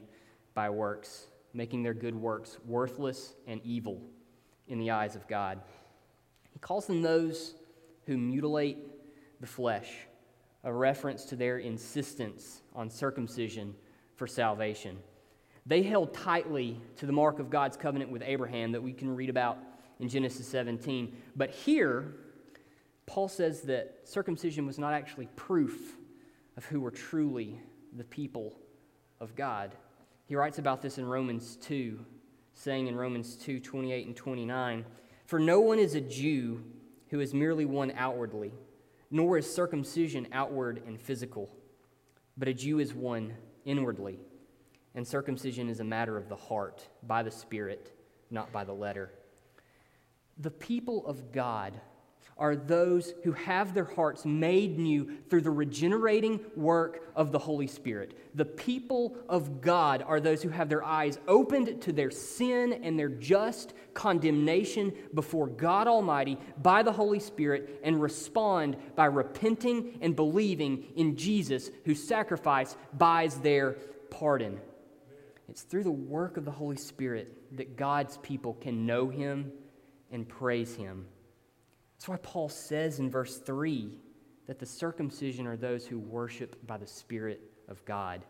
by 0.54 0.70
works, 0.70 1.28
making 1.54 1.82
their 1.82 1.96
good 1.96 2.16
works 2.16 2.58
worthless 2.66 3.34
and 3.48 3.60
evil 3.64 4.00
in 4.68 4.78
the 4.78 4.92
eyes 4.92 5.16
of 5.16 5.28
God. 5.28 5.60
He 6.52 6.60
calls 6.60 6.86
them 6.86 7.02
those 7.02 7.56
who 8.06 8.18
mutilate 8.18 8.78
the 9.42 9.48
flesh, 9.48 9.92
a 10.64 10.72
reference 10.72 11.26
to 11.26 11.36
their 11.36 11.58
insistence 11.58 12.62
on 12.76 12.92
circumcision 12.92 13.74
for 14.16 14.28
salvation. 14.28 15.00
They 15.66 15.84
held 15.84 16.14
tightly 16.14 16.82
to 16.98 17.06
the 17.06 17.14
mark 17.14 17.40
of 17.40 17.50
God's 17.50 17.78
covenant 17.78 18.12
with 18.12 18.22
Abraham 18.26 18.74
that 18.74 18.84
we 18.84 18.94
can 18.94 19.16
read 19.16 19.30
about 19.30 19.58
in 20.00 20.10
Genesis 20.10 20.48
17. 20.48 21.16
But 21.36 21.52
here, 21.52 22.16
Paul 23.06 23.30
says 23.30 23.62
that 23.64 24.02
circumcision 24.04 24.66
was 24.66 24.78
not 24.78 24.94
actually 24.94 25.28
proof 25.36 25.98
of 26.58 26.66
who 26.66 26.82
were 26.82 26.92
truly 26.92 27.62
the 27.96 28.04
people 28.04 28.60
of 29.20 29.36
God. 29.36 29.76
He 30.26 30.36
writes 30.36 30.60
about 30.60 30.82
this 30.82 30.98
in 30.98 31.06
Romans 31.06 31.56
2, 31.58 32.00
saying 32.54 32.88
in 32.88 32.96
Romans 32.96 33.36
2 33.36 33.60
28 33.60 34.08
and 34.08 34.16
29 34.16 34.86
For 35.26 35.40
no 35.40 35.60
one 35.60 35.80
is 35.80 35.96
a 35.96 36.02
Jew 36.02 36.64
who 37.10 37.20
is 37.20 37.34
merely 37.34 37.66
one 37.66 37.92
outwardly, 37.96 38.52
nor 39.12 39.38
is 39.38 39.52
circumcision 39.52 40.28
outward 40.32 40.82
and 40.86 41.00
physical, 41.00 41.50
but 42.38 42.48
a 42.48 42.54
Jew 42.54 42.80
is 42.80 42.94
one 42.94 43.34
inwardly. 43.66 44.20
And 44.96 45.08
circumcision 45.08 45.70
is 45.70 45.80
a 45.80 45.84
matter 45.84 46.18
of 46.18 46.30
the 46.30 46.36
heart, 46.36 46.88
by 47.02 47.24
the 47.24 47.32
Spirit, 47.32 47.92
not 48.30 48.52
by 48.52 48.64
the 48.64 48.74
letter. 48.74 49.12
The 50.38 50.52
people 50.52 51.06
of 51.08 51.32
God 51.32 51.80
are 52.38 52.56
those 52.56 53.14
who 53.24 53.32
have 53.34 53.74
their 53.74 53.86
hearts 53.86 54.26
made 54.26 54.80
new 54.80 55.18
through 55.30 55.42
the 55.42 55.52
regenerating 55.52 56.40
work 56.56 57.12
of 57.16 57.32
the 57.32 57.40
Holy 57.40 57.68
Spirit. 57.68 58.18
The 58.36 58.46
people 58.46 59.16
of 59.30 59.62
God 59.62 60.04
are 60.08 60.20
those 60.20 60.42
who 60.42 60.50
have 60.50 60.70
their 60.70 60.84
eyes 60.84 61.20
opened 61.28 61.82
to 61.84 61.94
their 61.94 62.10
sin 62.10 62.74
and 62.74 62.98
their 62.98 63.10
just 63.10 63.74
condemnation 63.94 64.94
before 65.14 65.48
God 65.48 65.88
Almighty 65.88 66.38
by 66.62 66.82
the 66.82 66.92
Holy 66.92 67.20
Spirit 67.20 67.80
and 67.84 68.02
respond 68.02 68.78
by 68.96 69.06
repenting 69.06 70.00
and 70.02 70.16
believing 70.16 70.86
in 70.96 71.16
Jesus, 71.16 71.70
whose 71.86 72.02
sacrifice 72.04 72.76
buys 72.98 73.36
their 73.36 73.74
pardon. 74.10 74.60
It's 75.54 75.62
through 75.62 75.84
the 75.84 75.92
work 75.92 76.38
of 76.38 76.46
the 76.46 76.52
Holy 76.52 76.78
Spirit 76.78 77.56
that 77.58 77.78
God's 77.78 78.18
people 78.18 78.56
can 78.56 78.88
know 78.88 79.08
Him 79.08 79.52
and 80.12 80.28
praise 80.28 80.74
Him. 80.76 81.06
That's 81.94 82.10
why 82.10 82.18
Paul 82.24 82.50
says 82.50 82.98
in 82.98 83.12
verse 83.12 83.38
3 83.38 84.00
that 84.48 84.58
the 84.58 84.66
circumcision 84.66 85.46
are 85.46 85.56
those 85.56 85.86
who 85.86 86.00
worship 86.00 86.66
by 86.66 86.78
the 86.78 86.88
Spirit 86.88 87.40
of 87.68 87.86
God. 87.86 88.26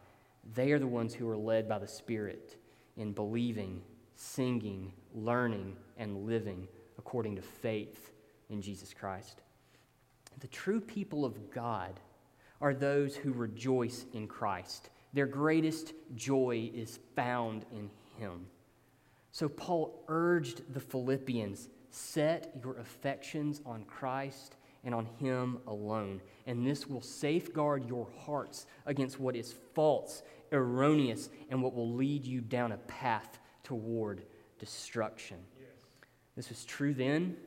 They 0.54 0.74
are 0.74 0.80
the 0.80 0.86
ones 0.86 1.14
who 1.14 1.30
are 1.30 1.38
led 1.38 1.70
by 1.70 1.80
the 1.80 1.88
Spirit 1.88 2.58
in 2.98 3.14
believing, 3.14 3.84
singing, 4.16 4.92
learning, 5.16 5.78
and 5.96 6.26
living 6.26 6.68
according 6.98 7.38
to 7.38 7.42
faith 7.42 8.12
in 8.50 8.62
Jesus 8.62 8.94
Christ. 8.94 9.44
The 10.42 10.48
true 10.48 10.82
people 10.82 11.24
of 11.24 11.54
God 11.54 12.02
are 12.60 12.74
those 12.74 13.16
who 13.16 13.32
rejoice 13.32 14.06
in 14.12 14.28
Christ. 14.28 14.90
Their 15.14 15.28
greatest 15.28 15.94
joy 16.16 16.72
is 16.74 17.00
found 17.16 17.66
in 17.72 17.90
Him. 18.18 18.48
So 19.32 19.48
Paul 19.48 20.04
urged 20.08 20.74
the 20.74 20.80
Philippians 20.80 21.70
Set 21.96 22.56
your 22.64 22.78
affections 22.78 23.62
on 23.68 23.84
Christ 23.84 24.56
and 24.84 24.96
on 24.96 25.06
Him 25.20 25.60
alone, 25.68 26.22
and 26.48 26.66
this 26.66 26.88
will 26.88 27.02
safeguard 27.02 27.88
your 27.88 28.08
hearts 28.26 28.66
against 28.88 29.20
what 29.20 29.36
is 29.36 29.54
false, 29.76 30.24
erroneous, 30.52 31.30
and 31.52 31.62
what 31.62 31.76
will 31.76 31.94
lead 31.94 32.26
you 32.26 32.42
down 32.42 32.72
a 32.72 32.78
path 32.78 33.38
toward 33.62 34.24
destruction. 34.58 35.38
Yes. 35.60 35.68
This 36.36 36.50
was 36.50 36.66
true 36.66 36.96
then, 36.96 37.38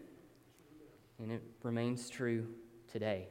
and 1.19 1.33
it 1.33 1.43
remains 1.65 2.09
true 2.09 2.47
today. 2.87 3.27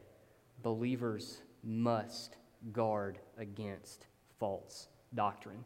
Believers 0.62 1.38
must 1.63 2.36
guard 2.74 3.20
against 3.38 4.06
false 4.39 4.88
doctrine. 5.13 5.63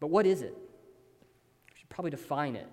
But 0.00 0.08
what 0.08 0.26
is 0.26 0.42
it? 0.42 0.56
We 1.72 1.78
should 1.78 1.88
probably 1.88 2.10
define 2.10 2.56
it. 2.56 2.68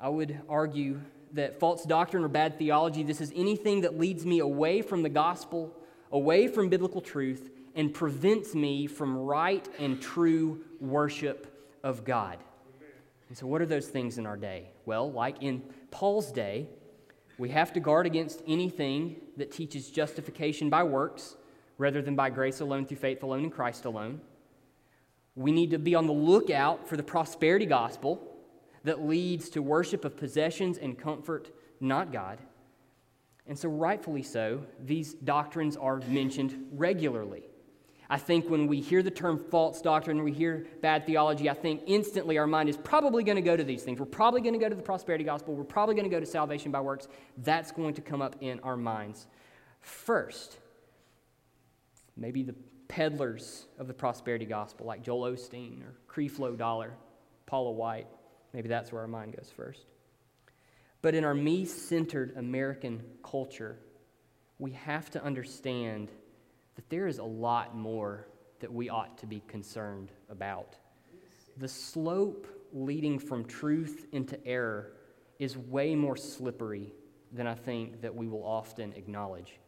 I 0.00 0.08
would 0.08 0.40
argue 0.48 1.00
that 1.32 1.58
false 1.58 1.84
doctrine 1.84 2.24
or 2.24 2.28
bad 2.28 2.58
theology, 2.58 3.02
this 3.02 3.20
is 3.20 3.32
anything 3.34 3.82
that 3.82 3.98
leads 3.98 4.24
me 4.24 4.38
away 4.38 4.82
from 4.82 5.02
the 5.02 5.08
gospel, 5.08 5.74
away 6.12 6.48
from 6.48 6.68
biblical 6.68 7.00
truth, 7.00 7.50
and 7.74 7.92
prevents 7.92 8.54
me 8.54 8.86
from 8.86 9.16
right 9.16 9.68
and 9.78 10.00
true 10.00 10.60
worship 10.80 11.76
of 11.82 12.04
God. 12.04 12.38
And 13.28 13.36
so, 13.36 13.46
what 13.46 13.60
are 13.60 13.66
those 13.66 13.88
things 13.88 14.18
in 14.18 14.26
our 14.26 14.36
day? 14.36 14.68
Well, 14.86 15.10
like 15.10 15.42
in 15.42 15.62
Paul's 15.90 16.30
day, 16.30 16.68
we 17.36 17.48
have 17.48 17.72
to 17.72 17.80
guard 17.80 18.06
against 18.06 18.42
anything 18.46 19.16
that 19.36 19.50
teaches 19.50 19.90
justification 19.90 20.70
by 20.70 20.84
works 20.84 21.36
rather 21.78 22.02
than 22.02 22.16
by 22.16 22.30
grace 22.30 22.60
alone, 22.60 22.86
through 22.86 22.98
faith 22.98 23.22
alone, 23.22 23.44
in 23.44 23.50
Christ 23.50 23.84
alone. 23.84 24.20
We 25.34 25.52
need 25.52 25.70
to 25.70 25.78
be 25.78 25.94
on 25.94 26.06
the 26.06 26.12
lookout 26.12 26.88
for 26.88 26.96
the 26.96 27.02
prosperity 27.02 27.66
gospel 27.66 28.20
that 28.84 29.04
leads 29.04 29.48
to 29.50 29.62
worship 29.62 30.04
of 30.04 30.16
possessions 30.16 30.78
and 30.78 30.98
comfort, 30.98 31.50
not 31.80 32.12
God. 32.12 32.38
And 33.46 33.58
so, 33.58 33.68
rightfully 33.68 34.22
so, 34.22 34.64
these 34.82 35.14
doctrines 35.14 35.76
are 35.76 36.00
mentioned 36.08 36.68
regularly. 36.72 37.44
I 38.08 38.18
think 38.18 38.48
when 38.48 38.66
we 38.66 38.80
hear 38.80 39.02
the 39.02 39.10
term 39.10 39.38
false 39.38 39.80
doctrine, 39.80 40.22
we 40.22 40.32
hear 40.32 40.66
bad 40.82 41.06
theology, 41.06 41.48
I 41.48 41.54
think 41.54 41.82
instantly 41.86 42.38
our 42.38 42.46
mind 42.46 42.68
is 42.68 42.76
probably 42.76 43.24
going 43.24 43.36
to 43.36 43.42
go 43.42 43.56
to 43.56 43.64
these 43.64 43.82
things. 43.82 43.98
We're 43.98 44.06
probably 44.06 44.40
going 44.40 44.52
to 44.52 44.60
go 44.60 44.68
to 44.68 44.74
the 44.74 44.82
prosperity 44.82 45.24
gospel. 45.24 45.54
We're 45.54 45.64
probably 45.64 45.94
going 45.94 46.08
to 46.08 46.14
go 46.14 46.20
to 46.20 46.26
salvation 46.26 46.70
by 46.70 46.80
works. 46.80 47.08
That's 47.38 47.72
going 47.72 47.94
to 47.94 48.02
come 48.02 48.20
up 48.22 48.36
in 48.40 48.60
our 48.60 48.76
minds 48.76 49.26
first. 49.80 50.58
Maybe 52.16 52.42
the 52.42 52.54
peddlers 52.88 53.66
of 53.78 53.88
the 53.88 53.94
prosperity 53.94 54.46
gospel, 54.46 54.86
like 54.86 55.02
Joel 55.02 55.32
Osteen 55.32 55.82
or 55.82 55.94
Creflo 56.08 56.56
Dollar, 56.56 56.92
Paula 57.46 57.72
White. 57.72 58.06
Maybe 58.52 58.68
that's 58.68 58.92
where 58.92 59.02
our 59.02 59.08
mind 59.08 59.36
goes 59.36 59.50
first. 59.54 59.86
But 61.02 61.14
in 61.14 61.24
our 61.24 61.34
me 61.34 61.64
centered 61.64 62.34
American 62.36 63.02
culture, 63.22 63.78
we 64.58 64.70
have 64.72 65.10
to 65.10 65.22
understand 65.22 66.10
that 66.76 66.88
there 66.88 67.06
is 67.06 67.18
a 67.18 67.24
lot 67.24 67.76
more 67.76 68.26
that 68.60 68.72
we 68.72 68.88
ought 68.88 69.18
to 69.18 69.26
be 69.26 69.42
concerned 69.46 70.12
about. 70.30 70.76
The 71.58 71.68
slope 71.68 72.46
leading 72.72 73.18
from 73.18 73.44
truth 73.44 74.06
into 74.12 74.44
error 74.46 74.92
is 75.38 75.58
way 75.58 75.94
more 75.94 76.16
slippery 76.16 76.92
than 77.32 77.46
I 77.46 77.54
think 77.54 78.00
that 78.00 78.14
we 78.14 78.26
will 78.26 78.44
often 78.44 78.92
acknowledge. 78.94 79.58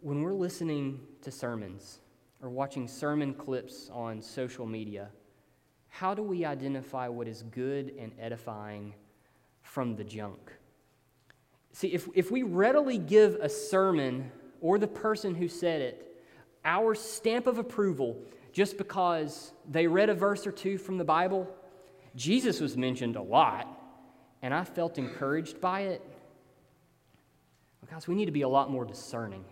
When 0.00 0.22
we're 0.22 0.34
listening 0.34 1.00
to 1.22 1.30
sermons 1.30 2.00
or 2.42 2.50
watching 2.50 2.86
sermon 2.86 3.32
clips 3.32 3.90
on 3.92 4.20
social 4.20 4.66
media, 4.66 5.08
how 5.88 6.14
do 6.14 6.22
we 6.22 6.44
identify 6.44 7.08
what 7.08 7.26
is 7.26 7.42
good 7.42 7.94
and 7.98 8.12
edifying 8.20 8.94
from 9.62 9.96
the 9.96 10.04
junk? 10.04 10.52
See, 11.72 11.88
if, 11.88 12.08
if 12.14 12.30
we 12.30 12.42
readily 12.42 12.98
give 12.98 13.36
a 13.36 13.48
sermon 13.48 14.30
or 14.60 14.78
the 14.78 14.86
person 14.86 15.34
who 15.34 15.48
said 15.48 15.80
it 15.80 16.02
our 16.64 16.94
stamp 16.94 17.46
of 17.46 17.58
approval 17.58 18.18
just 18.52 18.76
because 18.76 19.52
they 19.70 19.86
read 19.86 20.10
a 20.10 20.14
verse 20.14 20.46
or 20.46 20.52
two 20.52 20.76
from 20.76 20.98
the 20.98 21.04
Bible, 21.04 21.48
Jesus 22.16 22.60
was 22.60 22.76
mentioned 22.76 23.16
a 23.16 23.22
lot, 23.22 23.68
and 24.42 24.52
I 24.52 24.64
felt 24.64 24.98
encouraged 24.98 25.60
by 25.60 25.82
it. 25.82 26.02
Because 27.80 28.08
we 28.08 28.14
need 28.14 28.24
to 28.26 28.32
be 28.32 28.42
a 28.42 28.48
lot 28.48 28.70
more 28.70 28.84
discerning 28.84 29.44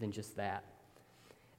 than 0.00 0.10
just 0.10 0.36
that. 0.36 0.64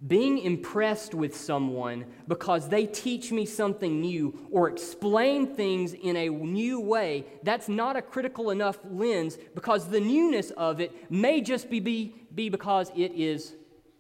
Being 0.06 0.40
impressed 0.40 1.14
with 1.14 1.38
someone 1.38 2.06
because 2.28 2.68
they 2.68 2.88
teach 2.88 3.32
me 3.32 3.46
something 3.46 4.02
new 4.02 4.48
or 4.52 4.68
explain 4.68 5.56
things 5.56 5.94
in 5.94 6.16
a 6.16 6.28
new 6.28 6.80
way, 6.80 7.26
that's 7.44 7.70
not 7.70 7.96
a 7.96 8.02
critical 8.02 8.50
enough 8.50 8.80
lens 8.90 9.38
because 9.54 9.88
the 9.88 10.00
newness 10.00 10.50
of 10.52 10.82
it 10.82 11.12
may 11.12 11.40
just 11.40 11.70
be, 11.70 11.80
be, 11.80 12.16
be 12.34 12.50
because 12.50 12.92
it 12.96 13.12
is 13.12 13.54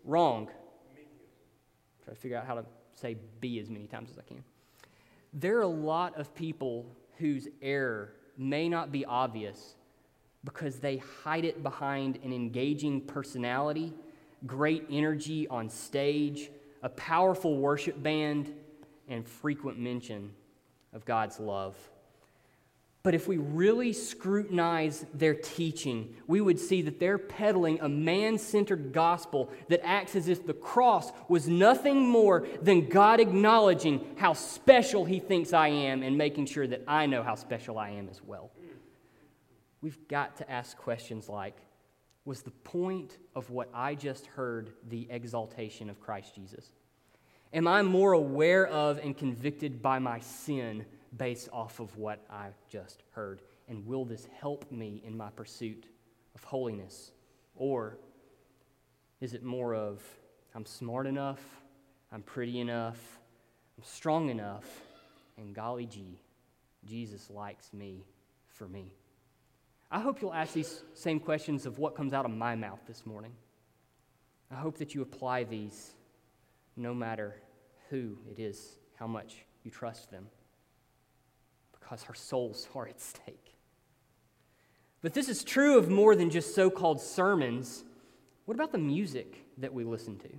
wrong. 0.03 0.49
Try 2.03 2.15
to 2.15 2.19
figure 2.19 2.37
out 2.37 2.47
how 2.47 2.55
to 2.55 2.65
say 2.95 3.15
be 3.39 3.59
as 3.59 3.69
many 3.69 3.85
times 3.85 4.09
as 4.09 4.17
I 4.17 4.23
can. 4.23 4.43
There 5.33 5.59
are 5.59 5.61
a 5.61 5.67
lot 5.67 6.17
of 6.17 6.33
people 6.33 6.87
whose 7.19 7.47
error 7.61 8.13
may 8.37 8.67
not 8.67 8.91
be 8.91 9.05
obvious 9.05 9.75
because 10.43 10.79
they 10.79 10.97
hide 11.23 11.45
it 11.45 11.61
behind 11.61 12.17
an 12.23 12.33
engaging 12.33 13.01
personality 13.01 13.93
great 14.45 14.85
energy 14.89 15.47
on 15.47 15.69
stage, 15.69 16.49
a 16.83 16.89
powerful 16.89 17.57
worship 17.57 18.01
band, 18.01 18.53
and 19.07 19.27
frequent 19.27 19.77
mention 19.77 20.31
of 20.93 21.05
God's 21.05 21.39
love. 21.39 21.75
But 23.03 23.15
if 23.15 23.27
we 23.27 23.37
really 23.37 23.93
scrutinize 23.93 25.05
their 25.13 25.33
teaching, 25.33 26.15
we 26.27 26.39
would 26.39 26.59
see 26.59 26.83
that 26.83 26.99
they're 26.99 27.17
peddling 27.17 27.79
a 27.81 27.89
man 27.89 28.37
centered 28.37 28.93
gospel 28.93 29.49
that 29.69 29.83
acts 29.83 30.15
as 30.15 30.27
if 30.27 30.45
the 30.45 30.53
cross 30.53 31.11
was 31.27 31.47
nothing 31.47 32.07
more 32.07 32.47
than 32.61 32.87
God 32.87 33.19
acknowledging 33.19 34.05
how 34.17 34.33
special 34.33 35.03
He 35.03 35.19
thinks 35.19 35.51
I 35.51 35.69
am 35.69 36.03
and 36.03 36.15
making 36.15 36.45
sure 36.45 36.67
that 36.67 36.83
I 36.87 37.07
know 37.07 37.23
how 37.23 37.33
special 37.33 37.79
I 37.79 37.89
am 37.89 38.07
as 38.07 38.21
well. 38.23 38.51
We've 39.81 40.07
got 40.07 40.37
to 40.37 40.51
ask 40.51 40.77
questions 40.77 41.27
like 41.27 41.57
was 42.25 42.41
the 42.41 42.51
point 42.51 43.17
of 43.35 43.49
what 43.49 43.69
I 43.73 43.95
just 43.95 44.27
heard 44.27 44.71
the 44.87 45.07
exaltation 45.09 45.89
of 45.89 45.99
Christ 45.99 46.35
Jesus? 46.35 46.71
Am 47.53 47.67
I 47.67 47.81
more 47.81 48.13
aware 48.13 48.67
of 48.67 48.99
and 48.99 49.17
convicted 49.17 49.81
by 49.81 49.99
my 49.99 50.19
sin 50.19 50.85
based 51.17 51.49
off 51.51 51.79
of 51.79 51.97
what 51.97 52.23
I 52.29 52.49
just 52.69 53.03
heard? 53.11 53.41
And 53.67 53.85
will 53.85 54.05
this 54.05 54.27
help 54.39 54.71
me 54.71 55.01
in 55.05 55.17
my 55.17 55.29
pursuit 55.31 55.85
of 56.35 56.43
holiness? 56.43 57.11
Or 57.55 57.97
is 59.19 59.33
it 59.33 59.43
more 59.43 59.75
of, 59.75 60.01
I'm 60.55 60.65
smart 60.65 61.07
enough, 61.07 61.41
I'm 62.11 62.21
pretty 62.21 62.59
enough, 62.59 63.19
I'm 63.77 63.83
strong 63.83 64.29
enough, 64.29 64.65
and 65.37 65.53
golly 65.53 65.85
gee, 65.85 66.21
Jesus 66.85 67.29
likes 67.29 67.73
me 67.73 68.05
for 68.47 68.67
me? 68.67 68.93
I 69.91 69.99
hope 69.99 70.21
you'll 70.21 70.33
ask 70.33 70.53
these 70.53 70.83
same 70.93 71.19
questions 71.19 71.65
of 71.65 71.77
what 71.77 71.95
comes 71.95 72.13
out 72.13 72.23
of 72.23 72.31
my 72.31 72.55
mouth 72.55 72.79
this 72.87 73.05
morning. 73.05 73.33
I 74.49 74.55
hope 74.55 74.77
that 74.77 74.95
you 74.95 75.01
apply 75.01 75.43
these 75.43 75.91
no 76.77 76.93
matter 76.93 77.35
who 77.89 78.17
it 78.29 78.39
is, 78.39 78.79
how 78.95 79.07
much 79.07 79.45
you 79.63 79.71
trust 79.71 80.09
them, 80.09 80.27
because 81.77 82.05
our 82.07 82.15
souls 82.15 82.69
are 82.73 82.87
at 82.87 83.01
stake. 83.01 83.55
But 85.01 85.13
this 85.13 85.27
is 85.27 85.43
true 85.43 85.77
of 85.77 85.89
more 85.89 86.15
than 86.15 86.29
just 86.29 86.55
so 86.55 86.69
called 86.69 87.01
sermons. 87.01 87.83
What 88.45 88.55
about 88.55 88.71
the 88.71 88.77
music 88.77 89.45
that 89.57 89.73
we 89.73 89.83
listen 89.83 90.17
to? 90.19 90.29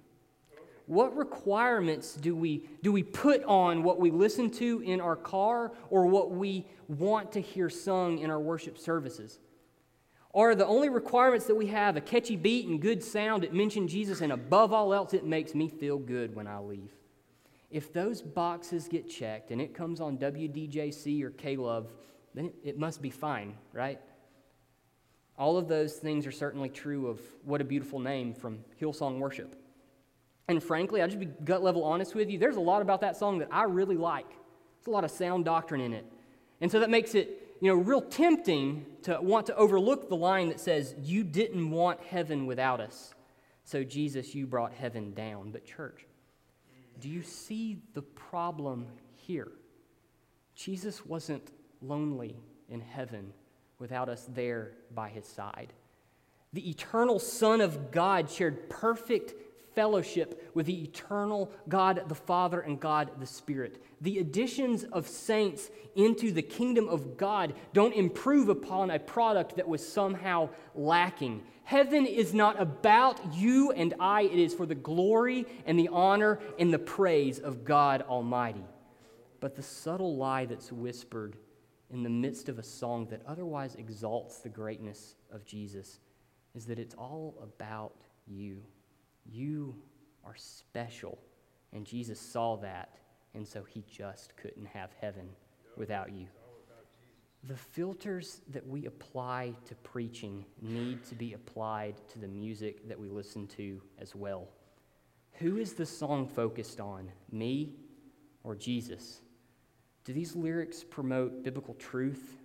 What 0.93 1.17
requirements 1.17 2.17
do 2.17 2.37
we, 2.37 2.69
do 2.83 2.93
we 2.93 3.03
put 3.03 3.43
on 3.45 3.83
what 3.83 3.99
we 3.99 4.11
listen 4.11 4.51
to 4.51 4.83
in 4.85 5.01
our 5.01 5.17
car 5.17 5.73
or 5.89 6.05
what 6.05 6.33
we 6.33 6.67
want 6.87 7.33
to 7.33 7.41
hear 7.41 7.71
sung 7.71 8.19
in 8.19 8.29
our 8.29 8.39
worship 8.39 8.77
services? 8.77 9.39
Are 10.35 10.55
the 10.55 10.67
only 10.67 10.91
requirements 10.91 11.47
that 11.47 11.55
we 11.55 11.69
have 11.69 11.97
a 11.97 12.03
catchy 12.03 12.37
beat 12.37 12.67
and 12.67 12.79
good 12.79 13.03
sound 13.03 13.43
that 13.43 13.55
mention 13.55 13.89
Jesus, 13.89 14.21
and 14.21 14.33
above 14.33 14.75
all 14.75 14.93
else, 14.93 15.15
it 15.15 15.25
makes 15.25 15.55
me 15.55 15.67
feel 15.67 15.97
good 15.97 16.37
when 16.37 16.47
I 16.47 16.59
leave? 16.59 16.93
If 17.71 17.95
those 17.95 18.21
boxes 18.21 18.87
get 18.87 19.09
checked 19.09 19.51
and 19.51 19.63
it 19.63 19.73
comes 19.73 19.99
on 19.99 20.19
WDJC 20.19 21.23
or 21.23 21.31
K-Love, 21.31 21.91
then 22.35 22.45
it, 22.45 22.55
it 22.63 22.79
must 22.79 23.01
be 23.01 23.09
fine, 23.09 23.55
right? 23.73 23.99
All 25.39 25.57
of 25.57 25.69
those 25.69 25.95
things 25.95 26.27
are 26.27 26.33
certainly 26.33 26.69
true 26.69 27.07
of 27.07 27.19
What 27.47 27.63
a 27.63 27.65
Beautiful 27.65 27.99
Name 27.99 28.35
from 28.35 28.59
Hillsong 28.79 29.19
Worship. 29.19 29.57
And 30.49 30.63
frankly, 30.63 31.01
I'll 31.01 31.09
just 31.09 31.21
be 31.21 31.27
gut 31.27 31.63
level 31.63 31.85
honest 31.85 32.15
with 32.15 32.29
you. 32.31 32.39
There's 32.39 32.57
a 32.57 32.61
lot 32.61 32.83
about 32.83 33.01
that 33.03 33.17
song 33.17 33.39
that 33.39 33.49
I 33.51 33.65
really 33.65 33.97
like. 33.97 34.29
There's 34.29 34.89
a 34.89 34.91
lot 34.91 35.05
of 35.05 35.11
sound 35.11 35.45
doctrine 35.45 35.81
in 35.81 35.93
it. 35.93 36.05
And 36.61 36.71
so 36.71 36.81
that 36.81 36.91
makes 36.91 37.15
it 37.15 37.43
you 37.63 37.69
know, 37.69 37.75
real 37.77 38.03
tempting 38.03 38.85
to 39.03 39.19
want 39.23 39.47
to 39.47 39.55
overlook 39.55 40.09
the 40.09 40.17
line 40.17 40.49
that 40.49 40.59
says, 40.59 40.97
You 41.01 41.23
didn't 41.23 41.71
want 41.71 42.01
heaven 42.01 42.45
without 42.45 42.81
us. 42.81 43.15
So, 43.63 43.85
Jesus, 43.85 44.35
you 44.35 44.49
brought 44.49 44.73
heaven 44.73 45.15
down. 45.15 45.53
But, 45.53 45.65
church, 45.65 46.05
do 46.99 47.09
you 47.09 47.23
see 47.23 47.79
the 47.95 48.03
problem 48.03 48.89
here? 49.15 49.53
Jesus 50.57 51.07
wasn't 51.07 51.53
lonely 51.81 52.37
in 52.69 52.81
heaven 52.81 53.33
without 53.79 54.09
us 54.09 54.29
there 54.35 54.73
by 54.93 55.09
his 55.09 55.25
side. 55.25 55.73
The 56.53 56.69
eternal 56.69 57.21
Son 57.21 57.61
of 57.61 57.93
God 57.93 58.29
shared 58.29 58.69
perfect 58.71 59.35
fellowship 59.75 60.51
with 60.55 60.67
the 60.67 60.83
eternal 60.83 61.51
God 61.69 62.03
the 62.09 62.15
Father 62.15 62.61
and 62.61 62.81
God 62.81 63.11
the 63.19 63.27
Spirit. 63.27 63.83
The 64.01 64.19
additions 64.19 64.85
of 64.85 65.07
saints 65.09 65.71
into 65.95 66.33
the 66.33 66.43
kingdom 66.43 66.89
of 66.89 67.17
God 67.17 67.55
don't 67.73 67.95
improve 67.95 68.49
upon 68.49 68.91
a 68.91 68.99
product 68.99 69.57
that 69.57 69.69
was 69.69 69.87
somehow 69.87 70.49
lacking. 70.75 71.43
Heaven 71.65 72.07
is 72.07 72.35
not 72.35 72.61
about 72.61 73.35
you 73.35 73.71
and 73.73 73.95
I, 74.01 74.23
it 74.23 74.39
is 74.39 74.55
for 74.55 74.67
the 74.67 74.75
glory 74.75 75.47
and 75.65 75.79
the 75.79 75.89
honor 75.89 76.41
and 76.59 76.73
the 76.73 76.79
praise 76.79 77.39
of 77.39 77.65
God 77.65 78.03
Almighty. 78.03 78.65
But 79.41 79.57
the 79.57 79.63
subtle 79.63 80.17
lie 80.17 80.47
that's 80.47 80.73
whispered 80.73 81.37
in 81.91 82.03
the 82.03 82.11
midst 82.11 82.49
of 82.49 82.59
a 82.59 82.63
song 82.63 83.07
that 83.11 83.23
otherwise 83.27 83.75
exalts 83.75 84.39
the 84.39 84.49
greatness 84.49 85.15
of 85.31 85.45
Jesus 85.45 86.01
is 86.55 86.67
that 86.67 86.79
it's 86.79 86.95
all 86.95 87.35
about 87.43 87.95
you. 88.27 88.63
You 89.25 89.75
are 90.25 90.37
special. 90.37 91.19
And 91.73 91.87
Jesus 91.87 92.21
saw 92.21 92.57
that, 92.57 92.99
and 93.35 93.47
so 93.47 93.65
he 93.65 93.85
just 93.91 94.37
couldn't 94.37 94.67
have 94.67 94.91
heaven 95.01 95.29
without 95.77 96.13
you. 96.13 96.27
The 97.45 97.57
filters 97.57 98.41
that 98.51 98.67
we 98.67 98.87
apply 98.87 99.55
to 99.67 99.75
preaching 99.77 100.45
need 100.61 101.05
to 101.07 101.15
be 101.15 101.33
applied 101.33 101.97
to 102.11 102.19
the 102.21 102.29
music 102.29 102.89
that 102.89 103.01
we 103.01 103.09
listen 103.09 103.49
to 103.49 103.81
as 103.99 104.15
well. 104.15 104.49
Who 105.39 105.57
is 105.57 105.73
the 105.73 105.87
song 105.87 106.29
focused 106.29 106.79
on, 106.79 107.11
me 107.33 107.75
or 108.45 108.55
Jesus? 108.55 109.23
Do 110.05 110.13
these 110.13 110.37
lyrics 110.37 110.85
promote 110.85 111.43
biblical 111.43 111.75
truth 111.75 112.37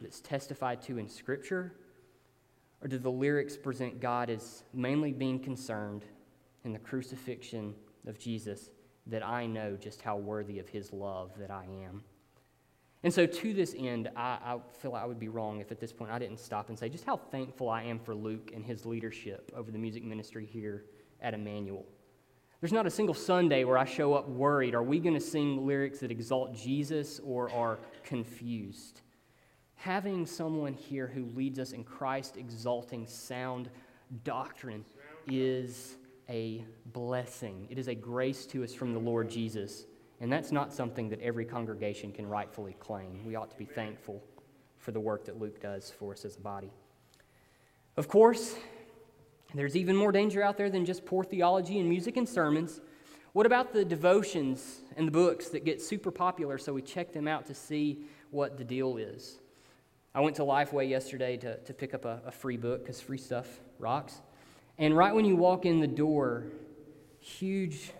that's 0.00 0.20
testified 0.20 0.82
to 0.82 0.98
in 0.98 1.08
Scripture? 1.08 1.74
Or 2.82 2.88
do 2.88 2.98
the 2.98 3.10
lyrics 3.10 3.56
present 3.56 4.00
God 4.00 4.28
as 4.28 4.64
mainly 4.74 5.12
being 5.12 5.38
concerned 5.38 6.04
in 6.64 6.72
the 6.72 6.78
crucifixion 6.78 7.74
of 8.06 8.18
Jesus 8.18 8.70
that 9.06 9.24
I 9.24 9.46
know 9.46 9.76
just 9.76 10.02
how 10.02 10.16
worthy 10.16 10.58
of 10.58 10.68
his 10.68 10.92
love 10.92 11.30
that 11.38 11.50
I 11.50 11.64
am? 11.84 12.02
And 13.04 13.12
so, 13.12 13.26
to 13.26 13.52
this 13.52 13.74
end, 13.76 14.10
I, 14.16 14.38
I, 14.44 14.58
feel 14.80 14.94
I 14.94 15.04
would 15.04 15.18
be 15.18 15.28
wrong 15.28 15.60
if 15.60 15.72
at 15.72 15.80
this 15.80 15.92
point 15.92 16.12
I 16.12 16.18
didn't 16.20 16.38
stop 16.38 16.68
and 16.68 16.78
say 16.78 16.88
just 16.88 17.04
how 17.04 17.16
thankful 17.16 17.68
I 17.68 17.82
am 17.82 17.98
for 17.98 18.14
Luke 18.14 18.52
and 18.54 18.64
his 18.64 18.86
leadership 18.86 19.50
over 19.56 19.72
the 19.72 19.78
music 19.78 20.04
ministry 20.04 20.46
here 20.46 20.84
at 21.20 21.34
Emmanuel. 21.34 21.84
There's 22.60 22.72
not 22.72 22.86
a 22.86 22.90
single 22.90 23.14
Sunday 23.14 23.64
where 23.64 23.76
I 23.76 23.84
show 23.84 24.14
up 24.14 24.28
worried 24.28 24.74
are 24.74 24.84
we 24.84 25.00
going 25.00 25.14
to 25.14 25.20
sing 25.20 25.66
lyrics 25.66 25.98
that 25.98 26.12
exalt 26.12 26.54
Jesus 26.54 27.20
or 27.24 27.50
are 27.50 27.80
confused? 28.04 29.00
Having 29.82 30.24
someone 30.24 30.74
here 30.74 31.08
who 31.08 31.24
leads 31.34 31.58
us 31.58 31.72
in 31.72 31.82
Christ 31.82 32.36
exalting 32.36 33.04
sound 33.04 33.68
doctrine 34.22 34.84
is 35.26 35.96
a 36.28 36.64
blessing. 36.92 37.66
It 37.68 37.78
is 37.78 37.88
a 37.88 37.94
grace 37.94 38.46
to 38.46 38.62
us 38.62 38.72
from 38.72 38.92
the 38.92 39.00
Lord 39.00 39.28
Jesus. 39.28 39.86
And 40.20 40.32
that's 40.32 40.52
not 40.52 40.72
something 40.72 41.08
that 41.08 41.20
every 41.20 41.44
congregation 41.44 42.12
can 42.12 42.28
rightfully 42.28 42.76
claim. 42.78 43.26
We 43.26 43.34
ought 43.34 43.50
to 43.50 43.56
be 43.56 43.64
thankful 43.64 44.22
for 44.78 44.92
the 44.92 45.00
work 45.00 45.24
that 45.24 45.40
Luke 45.40 45.60
does 45.60 45.90
for 45.90 46.12
us 46.12 46.24
as 46.24 46.36
a 46.36 46.40
body. 46.40 46.70
Of 47.96 48.06
course, 48.06 48.54
there's 49.52 49.74
even 49.74 49.96
more 49.96 50.12
danger 50.12 50.44
out 50.44 50.56
there 50.56 50.70
than 50.70 50.86
just 50.86 51.04
poor 51.04 51.24
theology 51.24 51.80
and 51.80 51.88
music 51.88 52.16
and 52.16 52.28
sermons. 52.28 52.80
What 53.32 53.46
about 53.46 53.72
the 53.72 53.84
devotions 53.84 54.82
and 54.96 55.08
the 55.08 55.12
books 55.12 55.48
that 55.48 55.64
get 55.64 55.82
super 55.82 56.12
popular 56.12 56.56
so 56.56 56.72
we 56.72 56.82
check 56.82 57.12
them 57.12 57.26
out 57.26 57.46
to 57.46 57.54
see 57.54 58.04
what 58.30 58.56
the 58.56 58.64
deal 58.64 58.96
is? 58.96 59.40
I 60.14 60.20
went 60.20 60.36
to 60.36 60.42
Lifeway 60.42 60.90
yesterday 60.90 61.38
to, 61.38 61.56
to 61.58 61.72
pick 61.72 61.94
up 61.94 62.04
a, 62.04 62.20
a 62.26 62.30
free 62.30 62.58
book 62.58 62.82
because 62.82 63.00
free 63.00 63.16
stuff 63.16 63.48
rocks. 63.78 64.20
And 64.76 64.94
right 64.96 65.14
when 65.14 65.24
you 65.24 65.36
walk 65.36 65.64
in 65.64 65.80
the 65.80 65.86
door, 65.86 66.44
huge 67.20 67.92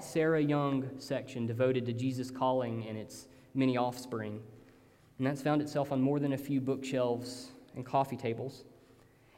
Sarah 0.00 0.40
Young 0.40 0.90
section 0.98 1.46
devoted 1.46 1.86
to 1.86 1.92
Jesus 1.92 2.30
calling 2.30 2.86
and 2.88 2.98
its 2.98 3.28
many 3.54 3.76
offspring. 3.76 4.40
And 5.18 5.26
that's 5.26 5.42
found 5.42 5.62
itself 5.62 5.92
on 5.92 6.00
more 6.00 6.18
than 6.18 6.32
a 6.32 6.38
few 6.38 6.60
bookshelves 6.60 7.52
and 7.76 7.86
coffee 7.86 8.16
tables. 8.16 8.64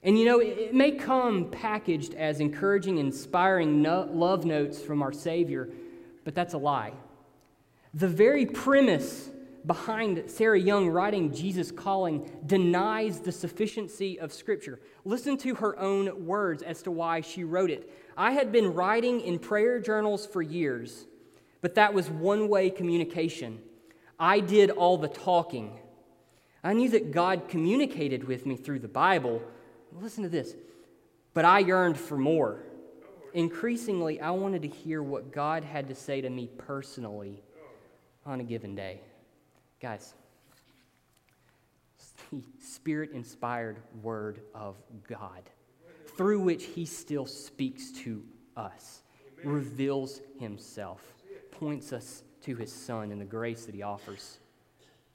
And 0.03 0.19
you 0.19 0.25
know, 0.25 0.41
it, 0.41 0.59
it 0.59 0.75
may 0.75 0.93
come 0.93 1.51
packaged 1.51 2.15
as 2.15 2.41
encouraging, 2.41 2.97
inspiring 2.97 3.83
no, 3.83 4.09
love 4.11 4.47
notes 4.47 4.81
from 4.81 5.03
our 5.03 5.13
Savior, 5.13 5.69
but 6.25 6.35
that's 6.35 6.55
a 6.55 6.59
lie. 6.59 6.93
The 7.93 8.09
very 8.09 8.47
premise 8.47 9.29
behind 9.67 10.25
Sarah 10.27 10.59
Young 10.59 10.89
writing 10.89 11.33
Jesus 11.33 11.71
Calling 11.71 12.31
denies 12.47 13.21
the 13.21 13.33
sufficiency 13.33 14.19
of 14.19 14.33
Scripture. 14.33 14.81
Listen 15.05 15.37
to 15.39 15.55
her 15.57 15.79
own 15.79 16.27
words 16.27 16.63
as 16.63 16.83
to 16.83 16.91
why 16.91 17.21
she 17.21 17.45
wrote 17.45 17.71
it. 17.71 17.91
I 18.17 18.33
had 18.33 18.53
been 18.53 18.75
writing 18.75 19.21
in 19.21 19.39
prayer 19.39 19.81
journals 19.81 20.27
for 20.27 20.43
years, 20.43 21.07
but 21.61 21.77
that 21.77 21.95
was 21.95 22.11
one 22.11 22.49
way 22.49 22.71
communication. 22.71 23.61
I 24.19 24.41
did 24.41 24.71
all 24.71 24.99
the 24.99 25.09
talking. 25.09 25.79
I 26.65 26.75
knew 26.75 26.91
that 26.91 27.11
God 27.11 27.49
communicated 27.49 28.25
with 28.25 28.47
me 28.47 28.57
through 28.57 28.81
the 28.81 28.89
Bible. 28.89 29.43
Listen 30.01 30.23
to 30.23 30.29
this. 30.29 30.55
But 31.35 31.45
I 31.45 31.61
yearned 31.61 31.99
for 31.99 32.17
more. 32.17 32.61
Increasingly, 33.35 34.21
I 34.21 34.31
wanted 34.31 34.63
to 34.63 34.69
hear 34.69 35.03
what 35.03 35.33
God 35.33 35.65
had 35.65 35.89
to 35.89 35.95
say 35.95 36.21
to 36.21 36.29
me 36.29 36.49
personally 36.59 37.43
on 38.27 38.41
a 38.41 38.45
given 38.45 38.75
day. 38.75 39.01
Guys, 39.83 40.15
the 42.33 42.41
spirit 42.61 43.11
inspired 43.11 43.79
word 44.01 44.41
of 44.55 44.77
God, 45.09 45.43
through 46.17 46.41
which 46.41 46.65
he 46.65 46.87
still 46.87 47.27
speaks 47.27 47.91
to 47.91 48.23
us, 48.57 49.03
Amen. 49.41 49.55
reveals 49.55 50.21
himself, 50.39 51.03
points 51.51 51.93
us 51.93 52.23
to 52.43 52.55
his 52.55 52.73
son 52.73 53.11
and 53.11 53.21
the 53.21 53.25
grace 53.27 53.67
that 53.67 53.75
he 53.75 53.83
offers 53.83 54.39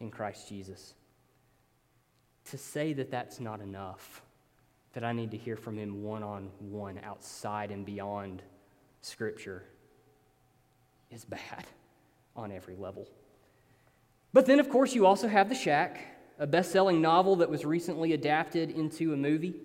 in 0.01 0.11
Christ 0.11 0.49
Jesus. 0.49 0.95
To 2.51 2.57
say 2.57 2.91
that 2.93 3.09
that's 3.09 3.39
not 3.39 3.61
enough 3.61 4.21
that 4.97 5.03
I 5.03 5.11
need 5.11 5.29
to 5.29 5.37
hear 5.37 5.55
from 5.55 5.77
Him 5.77 6.01
one 6.01 6.23
on 6.23 6.49
one 6.59 6.99
outside 7.03 7.69
and 7.69 7.85
beyond 7.85 8.41
Scripture 9.01 9.63
is 11.11 11.23
bad 11.23 11.65
on 12.35 12.51
every 12.51 12.75
level. 12.75 13.07
But 14.37 14.45
then, 14.45 14.59
of 14.59 14.69
course, 14.69 14.93
you 14.93 15.07
also 15.07 15.27
have 15.27 15.49
The 15.49 15.55
Shack, 15.55 15.99
a 16.37 16.45
best 16.45 16.71
selling 16.71 17.01
novel 17.01 17.37
that 17.37 17.49
was 17.49 17.65
recently 17.65 18.13
adapted 18.13 18.69
into 18.69 19.11
a 19.11 19.17
movie. 19.17 19.55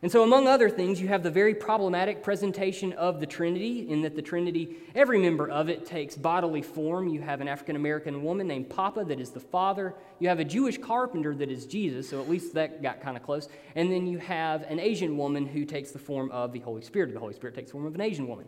And 0.00 0.10
so, 0.10 0.22
among 0.22 0.48
other 0.48 0.70
things, 0.70 0.98
you 1.02 1.08
have 1.08 1.22
the 1.22 1.30
very 1.30 1.54
problematic 1.54 2.22
presentation 2.22 2.94
of 2.94 3.20
the 3.20 3.26
Trinity, 3.26 3.86
in 3.90 4.00
that 4.00 4.16
the 4.16 4.22
Trinity, 4.22 4.78
every 4.94 5.18
member 5.18 5.50
of 5.50 5.68
it 5.68 5.84
takes 5.84 6.16
bodily 6.16 6.62
form. 6.62 7.08
You 7.08 7.20
have 7.20 7.42
an 7.42 7.48
African 7.48 7.76
American 7.76 8.22
woman 8.22 8.48
named 8.48 8.70
Papa 8.70 9.04
that 9.04 9.20
is 9.20 9.32
the 9.32 9.40
Father. 9.40 9.94
You 10.18 10.30
have 10.30 10.40
a 10.40 10.46
Jewish 10.46 10.78
carpenter 10.78 11.34
that 11.34 11.50
is 11.50 11.66
Jesus, 11.66 12.08
so 12.08 12.18
at 12.18 12.26
least 12.26 12.54
that 12.54 12.82
got 12.82 13.02
kind 13.02 13.18
of 13.18 13.22
close. 13.22 13.50
And 13.74 13.92
then 13.92 14.06
you 14.06 14.16
have 14.16 14.62
an 14.62 14.80
Asian 14.80 15.18
woman 15.18 15.44
who 15.44 15.66
takes 15.66 15.90
the 15.90 15.98
form 15.98 16.30
of 16.30 16.54
the 16.54 16.60
Holy 16.60 16.80
Spirit. 16.80 17.12
The 17.12 17.20
Holy 17.20 17.34
Spirit 17.34 17.54
takes 17.54 17.68
the 17.68 17.72
form 17.72 17.84
of 17.84 17.94
an 17.94 18.00
Asian 18.00 18.26
woman. 18.26 18.46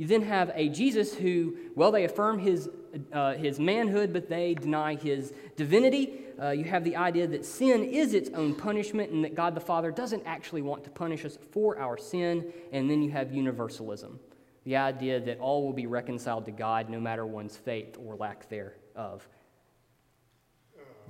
You 0.00 0.06
then 0.06 0.22
have 0.22 0.50
a 0.54 0.70
Jesus 0.70 1.14
who, 1.14 1.56
well, 1.74 1.92
they 1.92 2.04
affirm 2.04 2.38
his, 2.38 2.70
uh, 3.12 3.34
his 3.34 3.60
manhood, 3.60 4.14
but 4.14 4.30
they 4.30 4.54
deny 4.54 4.94
his 4.94 5.34
divinity. 5.56 6.22
Uh, 6.40 6.52
you 6.52 6.64
have 6.64 6.84
the 6.84 6.96
idea 6.96 7.26
that 7.26 7.44
sin 7.44 7.84
is 7.84 8.14
its 8.14 8.30
own 8.30 8.54
punishment 8.54 9.10
and 9.10 9.22
that 9.24 9.34
God 9.34 9.54
the 9.54 9.60
Father 9.60 9.90
doesn't 9.90 10.22
actually 10.24 10.62
want 10.62 10.84
to 10.84 10.90
punish 10.90 11.26
us 11.26 11.36
for 11.50 11.78
our 11.78 11.98
sin. 11.98 12.50
And 12.72 12.90
then 12.90 13.02
you 13.02 13.10
have 13.10 13.30
universalism 13.30 14.18
the 14.64 14.76
idea 14.76 15.20
that 15.20 15.38
all 15.38 15.66
will 15.66 15.74
be 15.74 15.86
reconciled 15.86 16.46
to 16.46 16.50
God 16.50 16.88
no 16.88 16.98
matter 16.98 17.26
one's 17.26 17.58
faith 17.58 17.98
or 18.02 18.16
lack 18.16 18.48
thereof. 18.48 19.28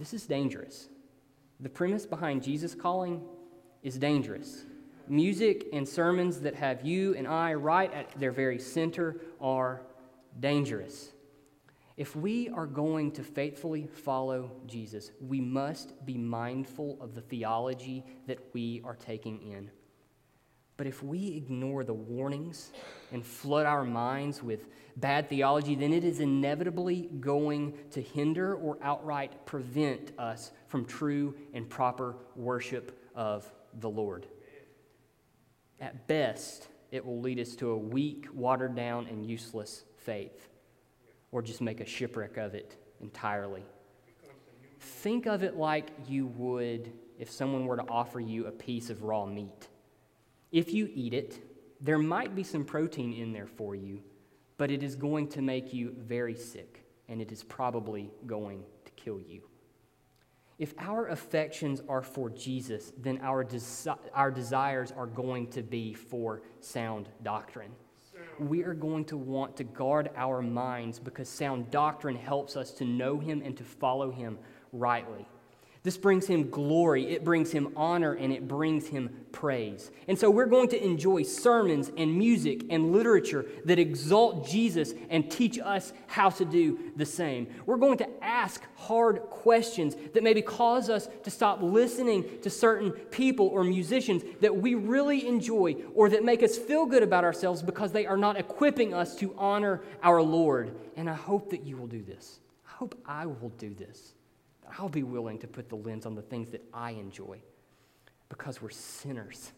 This 0.01 0.13
is 0.15 0.27
dangerous. 0.27 0.89
The 1.61 1.69
premise 1.69 2.07
behind 2.07 2.43
Jesus 2.43 2.75
calling 2.75 3.23
is 3.85 3.99
dangerous. 3.99 4.65
Music 5.11 5.67
and 5.73 5.89
sermons 5.89 6.39
that 6.39 6.55
have 6.55 6.87
you 6.87 7.17
and 7.17 7.27
I 7.27 7.53
right 7.55 7.93
at 7.93 8.17
their 8.21 8.31
very 8.31 8.61
center 8.61 9.17
are 9.41 9.83
dangerous. 10.39 11.09
If 11.97 12.15
we 12.15 12.49
are 12.51 12.65
going 12.65 13.11
to 13.13 13.25
faithfully 13.25 13.89
follow 13.89 14.53
Jesus, 14.69 15.11
we 15.21 15.41
must 15.41 16.07
be 16.07 16.17
mindful 16.17 16.97
of 17.01 17.17
the 17.17 17.23
theology 17.23 18.05
that 18.29 18.39
we 18.53 18.83
are 18.85 18.95
taking 18.95 19.43
in. 19.43 19.73
But 20.77 20.87
if 20.87 21.03
we 21.03 21.37
ignore 21.37 21.83
the 21.83 21.93
warnings 21.93 22.71
and 23.11 23.27
flood 23.27 23.67
our 23.67 23.83
minds 23.83 24.45
with 24.45 24.69
bad 24.97 25.29
theology, 25.29 25.75
then 25.75 25.93
it 25.93 26.05
is 26.05 26.21
inevitably 26.21 27.11
going 27.19 27.77
to 27.91 28.01
hinder 28.01 28.55
or 28.55 28.79
outright 28.81 29.45
prevent 29.45 30.13
us 30.21 30.53
from 30.69 30.85
true 30.85 31.35
and 31.53 31.69
proper 31.69 32.15
worship 32.37 32.97
of 33.17 33.53
the 33.81 33.91
Lord. 33.91 34.29
At 35.81 36.07
best, 36.07 36.69
it 36.91 37.05
will 37.05 37.21
lead 37.21 37.39
us 37.39 37.57
to 37.57 37.71
a 37.71 37.77
weak, 37.79 38.27
watered 38.33 38.75
down, 38.75 39.07
and 39.07 39.25
useless 39.25 39.85
faith, 39.97 40.49
or 41.33 41.41
just 41.43 41.61
make 41.61 41.81
a 41.81 41.87
shipwreck 41.87 42.37
of 42.37 42.55
it 42.55 42.77
entirely. 43.01 43.65
Think 44.79 45.27
of 45.27 45.43
it 45.43 45.57
like 45.57 45.89
you 46.09 46.27
would 46.27 46.93
if 47.19 47.31
someone 47.31 47.67
were 47.67 47.77
to 47.77 47.89
offer 47.89 48.21
you 48.21 48.47
a 48.47 48.51
piece 48.51 48.91
of 48.91 49.03
raw 49.03 49.27
meat. 49.27 49.69
If 50.53 50.73
you 50.73 50.91
eat 50.95 51.15
it, 51.15 51.39
there 51.81 51.99
might 51.99 52.35
be 52.35 52.43
some 52.43 52.65
protein 52.65 53.13
in 53.13 53.33
there 53.33 53.47
for 53.47 53.75
you, 53.75 54.03
but 54.59 54.71
it 54.71 54.83
is 54.83 54.97
going 54.97 55.29
to 55.29 55.43
make 55.43 55.73
you 55.73 55.95
very 55.99 56.35
sick, 56.35 56.83
and 57.09 57.23
it 57.23 57.33
is 57.33 57.43
probably 57.43 58.11
going 58.27 58.65
to 58.85 58.93
kill 58.93 59.21
you. 59.21 59.43
If 60.61 60.75
our 60.79 61.07
affections 61.07 61.81
are 61.89 62.03
for 62.03 62.29
Jesus, 62.29 62.93
then 62.99 63.19
our, 63.23 63.43
desi- 63.43 63.97
our 64.13 64.31
desires 64.31 64.93
are 64.93 65.07
going 65.07 65.47
to 65.53 65.63
be 65.63 65.95
for 65.95 66.43
sound 66.61 67.09
doctrine. 67.23 67.71
We 68.39 68.63
are 68.65 68.75
going 68.75 69.07
to 69.07 69.17
want 69.17 69.57
to 69.57 69.65
guard 69.65 70.11
our 70.17 70.43
minds 70.43 70.99
because 70.99 71.31
sound 71.31 71.71
doctrine 71.71 72.15
helps 72.15 72.59
us 72.59 72.73
to 72.73 72.85
know 72.85 73.19
Him 73.19 73.41
and 73.43 73.57
to 73.57 73.65
follow 73.65 74.11
Him 74.11 74.37
rightly. 74.71 75.27
This 75.83 75.97
brings 75.97 76.27
him 76.27 76.51
glory, 76.51 77.07
it 77.07 77.25
brings 77.25 77.53
him 77.53 77.73
honor, 77.75 78.13
and 78.13 78.35
it 78.35 78.47
brings 78.47 78.89
him 78.89 79.09
praise. 79.33 79.91
And 80.09 80.19
so 80.19 80.31
we're 80.31 80.45
going 80.45 80.69
to 80.69 80.85
enjoy 80.85 81.23
sermons 81.23 81.91
and 81.97 82.19
music 82.19 82.65
and 82.69 82.93
literature 82.93 83.47
that 83.65 83.79
exalt 83.79 84.47
Jesus 84.47 84.93
and 85.09 85.31
teach 85.31 85.59
us 85.59 85.95
how 86.07 86.29
to 86.31 86.45
do 86.45 86.79
the 86.97 87.07
same. 87.07 87.47
We're 87.65 87.79
going 87.79 87.97
to 87.99 88.09
ask 88.23 88.63
hard 88.77 89.21
questions 89.31 89.97
that 90.13 90.23
maybe 90.23 90.43
cause 90.43 90.91
us 90.91 91.09
to 91.23 91.31
stop 91.31 91.63
listening 91.63 92.41
to 92.43 92.51
certain 92.51 92.91
people 92.91 93.47
or 93.47 93.65
musicians 93.65 94.23
that 94.43 94.55
we 94.55 94.75
really 94.75 95.27
enjoy 95.27 95.77
or 95.95 96.11
that 96.11 96.25
make 96.25 96.43
us 96.43 96.59
feel 96.59 96.85
good 96.85 97.03
about 97.03 97.25
ourselves 97.25 97.63
because 97.63 97.91
they 97.91 98.05
are 98.05 98.19
not 98.19 98.37
equipping 98.37 98.93
us 98.93 99.17
to 99.17 99.35
honor 99.39 99.81
our 100.03 100.21
Lord. 100.21 100.77
And 100.97 101.09
I 101.09 101.15
hope 101.15 101.49
that 101.51 101.65
you 101.65 101.79
will 101.79 101.87
do 101.87 102.03
this. 102.03 102.41
I 102.67 102.73
hope 102.73 103.01
I 103.07 103.25
will 103.25 103.53
do 103.57 103.73
this. 103.73 104.13
I'll 104.79 104.89
be 104.89 105.03
willing 105.03 105.39
to 105.39 105.47
put 105.47 105.69
the 105.69 105.77
lens 105.77 106.07
on 106.07 106.15
the 106.15 106.23
things 106.23 106.51
that 106.51 106.63
I 106.73 106.93
enjoy 106.93 107.41
because 108.29 108.63
we're 108.63 108.71
sinners. 108.71 109.53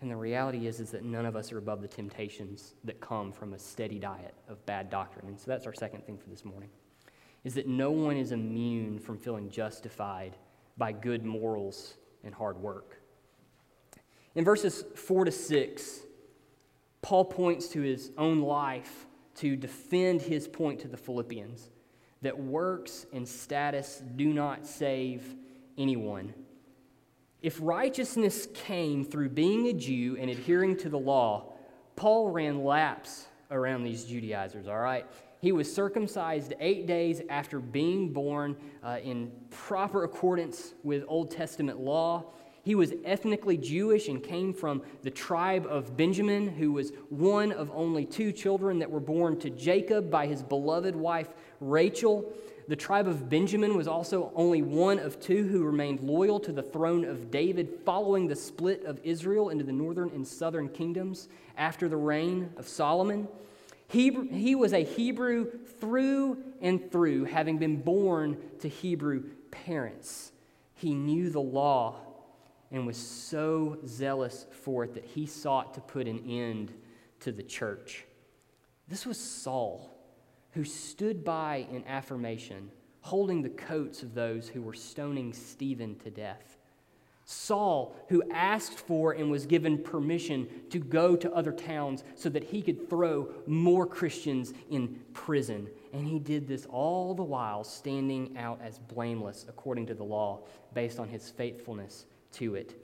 And 0.00 0.10
the 0.10 0.16
reality 0.16 0.66
is, 0.66 0.80
is 0.80 0.90
that 0.90 1.04
none 1.04 1.24
of 1.24 1.36
us 1.36 1.52
are 1.52 1.58
above 1.58 1.80
the 1.80 1.88
temptations 1.88 2.74
that 2.84 3.00
come 3.00 3.32
from 3.32 3.54
a 3.54 3.58
steady 3.58 3.98
diet 3.98 4.34
of 4.48 4.64
bad 4.66 4.90
doctrine. 4.90 5.28
And 5.28 5.38
so 5.38 5.44
that's 5.46 5.66
our 5.66 5.74
second 5.74 6.04
thing 6.04 6.18
for 6.18 6.28
this 6.28 6.44
morning, 6.44 6.68
is 7.44 7.54
that 7.54 7.66
no 7.66 7.90
one 7.90 8.16
is 8.16 8.32
immune 8.32 8.98
from 8.98 9.18
feeling 9.18 9.48
justified 9.48 10.36
by 10.76 10.92
good 10.92 11.24
morals 11.24 11.94
and 12.22 12.34
hard 12.34 12.58
work. 12.58 13.00
In 14.34 14.44
verses 14.44 14.84
4 14.96 15.26
to 15.26 15.30
6, 15.30 16.00
Paul 17.02 17.24
points 17.26 17.68
to 17.68 17.80
his 17.80 18.10
own 18.18 18.40
life 18.40 19.06
to 19.36 19.56
defend 19.56 20.22
his 20.22 20.48
point 20.48 20.80
to 20.80 20.88
the 20.88 20.96
Philippians 20.96 21.70
that 22.24 22.38
works 22.38 23.06
and 23.12 23.26
status 23.26 24.02
do 24.16 24.32
not 24.32 24.66
save 24.66 25.22
anyone. 25.78 26.34
If 27.42 27.58
righteousness 27.60 28.48
came 28.54 29.04
through 29.04 29.28
being 29.28 29.68
a 29.68 29.72
Jew 29.72 30.16
and 30.18 30.30
adhering 30.30 30.78
to 30.78 30.88
the 30.88 30.98
law, 30.98 31.52
Paul 31.96 32.30
ran 32.30 32.64
laps 32.64 33.26
around 33.50 33.84
these 33.84 34.04
Judaizers, 34.04 34.66
all 34.66 34.78
right? 34.78 35.06
He 35.40 35.52
was 35.52 35.72
circumcised 35.72 36.54
eight 36.58 36.86
days 36.86 37.20
after 37.28 37.60
being 37.60 38.14
born 38.14 38.56
uh, 38.82 38.98
in 39.02 39.30
proper 39.50 40.04
accordance 40.04 40.72
with 40.82 41.04
Old 41.06 41.30
Testament 41.30 41.78
law. 41.78 42.32
He 42.62 42.74
was 42.74 42.94
ethnically 43.04 43.58
Jewish 43.58 44.08
and 44.08 44.22
came 44.22 44.54
from 44.54 44.82
the 45.02 45.10
tribe 45.10 45.66
of 45.68 45.98
Benjamin, 45.98 46.48
who 46.48 46.72
was 46.72 46.92
one 47.10 47.52
of 47.52 47.70
only 47.74 48.06
two 48.06 48.32
children 48.32 48.78
that 48.78 48.90
were 48.90 49.00
born 49.00 49.38
to 49.40 49.50
Jacob 49.50 50.10
by 50.10 50.26
his 50.26 50.42
beloved 50.42 50.96
wife 50.96 51.28
Rachel. 51.70 52.32
The 52.66 52.76
tribe 52.76 53.06
of 53.06 53.28
Benjamin 53.28 53.76
was 53.76 53.86
also 53.86 54.32
only 54.34 54.62
one 54.62 54.98
of 54.98 55.20
two 55.20 55.46
who 55.48 55.64
remained 55.64 56.00
loyal 56.00 56.40
to 56.40 56.52
the 56.52 56.62
throne 56.62 57.04
of 57.04 57.30
David 57.30 57.80
following 57.84 58.26
the 58.26 58.36
split 58.36 58.84
of 58.84 59.00
Israel 59.02 59.50
into 59.50 59.64
the 59.64 59.72
northern 59.72 60.10
and 60.10 60.26
southern 60.26 60.68
kingdoms 60.68 61.28
after 61.58 61.88
the 61.88 61.96
reign 61.96 62.50
of 62.56 62.66
Solomon. 62.66 63.28
He, 63.86 64.10
he 64.10 64.54
was 64.54 64.72
a 64.72 64.82
Hebrew 64.82 65.50
through 65.80 66.38
and 66.62 66.90
through, 66.90 67.24
having 67.24 67.58
been 67.58 67.82
born 67.82 68.38
to 68.60 68.68
Hebrew 68.68 69.24
parents. 69.50 70.32
He 70.74 70.94
knew 70.94 71.30
the 71.30 71.40
law 71.40 71.96
and 72.72 72.86
was 72.86 72.96
so 72.96 73.78
zealous 73.86 74.46
for 74.50 74.84
it 74.84 74.94
that 74.94 75.04
he 75.04 75.26
sought 75.26 75.74
to 75.74 75.80
put 75.80 76.08
an 76.08 76.24
end 76.28 76.72
to 77.20 77.30
the 77.30 77.42
church. 77.42 78.04
This 78.88 79.06
was 79.06 79.18
Saul, 79.18 79.93
who 80.54 80.64
stood 80.64 81.24
by 81.24 81.66
in 81.70 81.84
affirmation, 81.86 82.70
holding 83.00 83.42
the 83.42 83.50
coats 83.50 84.02
of 84.02 84.14
those 84.14 84.48
who 84.48 84.62
were 84.62 84.74
stoning 84.74 85.32
Stephen 85.32 85.96
to 85.96 86.10
death. 86.10 86.56
Saul, 87.26 87.96
who 88.08 88.22
asked 88.30 88.78
for 88.78 89.12
and 89.12 89.30
was 89.30 89.46
given 89.46 89.78
permission 89.78 90.46
to 90.70 90.78
go 90.78 91.16
to 91.16 91.32
other 91.32 91.52
towns 91.52 92.04
so 92.14 92.28
that 92.28 92.44
he 92.44 92.60
could 92.60 92.88
throw 92.88 93.28
more 93.46 93.86
Christians 93.86 94.52
in 94.70 95.00
prison. 95.14 95.68
And 95.92 96.06
he 96.06 96.18
did 96.18 96.46
this 96.46 96.66
all 96.66 97.14
the 97.14 97.22
while 97.22 97.64
standing 97.64 98.36
out 98.36 98.60
as 98.62 98.78
blameless 98.78 99.46
according 99.48 99.86
to 99.86 99.94
the 99.94 100.04
law, 100.04 100.40
based 100.74 100.98
on 100.98 101.08
his 101.08 101.30
faithfulness 101.30 102.04
to 102.32 102.56
it. 102.56 102.80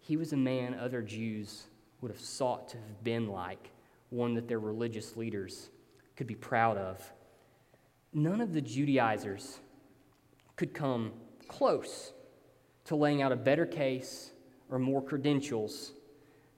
He 0.00 0.16
was 0.16 0.32
a 0.32 0.36
man 0.36 0.74
other 0.74 1.00
Jews 1.00 1.64
would 2.00 2.10
have 2.10 2.20
sought 2.20 2.68
to 2.70 2.76
have 2.76 3.04
been 3.04 3.28
like, 3.28 3.70
one 4.10 4.34
that 4.34 4.48
their 4.48 4.60
religious 4.60 5.16
leaders 5.16 5.70
could 6.16 6.26
be 6.26 6.34
proud 6.34 6.76
of. 6.76 7.12
None 8.14 8.40
of 8.40 8.54
the 8.54 8.60
Judaizers 8.60 9.58
could 10.54 10.72
come 10.72 11.12
close 11.48 12.12
to 12.84 12.94
laying 12.94 13.22
out 13.22 13.32
a 13.32 13.36
better 13.36 13.66
case 13.66 14.30
or 14.70 14.78
more 14.78 15.02
credentials 15.02 15.92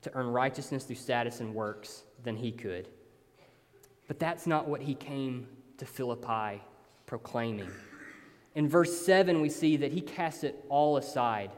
to 0.03 0.14
earn 0.14 0.27
righteousness 0.27 0.85
through 0.85 0.97
status 0.97 1.40
and 1.40 1.55
works 1.55 2.03
than 2.23 2.37
he 2.37 2.53
could. 2.53 2.88
But 4.07 4.19
that's 4.19 4.47
not 4.47 4.69
what 4.69 4.83
he 4.83 4.95
came 4.95 5.49
to 5.79 5.87
Philippi 5.87 6.62
proclaiming. 7.07 7.71
In 8.55 8.69
verse 8.69 9.05
7, 9.05 9.40
we 9.40 9.49
see 9.49 9.77
that 9.79 9.92
he 9.92 10.01
cast 10.01 10.45
it 10.45 10.62
all 10.69 10.97
aside 10.97 11.51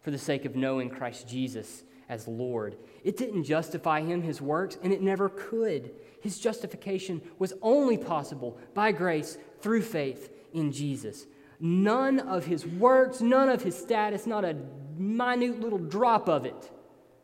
for 0.00 0.10
the 0.10 0.18
sake 0.18 0.44
of 0.44 0.56
knowing 0.56 0.90
Christ 0.90 1.28
Jesus 1.28 1.84
as 2.12 2.28
Lord. 2.28 2.76
It 3.02 3.16
didn't 3.16 3.44
justify 3.44 4.02
him, 4.02 4.20
his 4.20 4.42
works, 4.42 4.76
and 4.82 4.92
it 4.92 5.00
never 5.00 5.30
could. 5.30 5.92
His 6.20 6.38
justification 6.38 7.22
was 7.38 7.54
only 7.62 7.96
possible 7.96 8.58
by 8.74 8.92
grace 8.92 9.38
through 9.60 9.82
faith 9.82 10.30
in 10.52 10.72
Jesus. 10.72 11.24
None 11.58 12.20
of 12.20 12.44
his 12.44 12.66
works, 12.66 13.22
none 13.22 13.48
of 13.48 13.62
his 13.62 13.78
status, 13.78 14.26
not 14.26 14.44
a 14.44 14.58
minute 14.98 15.58
little 15.60 15.78
drop 15.78 16.28
of 16.28 16.44
it 16.44 16.70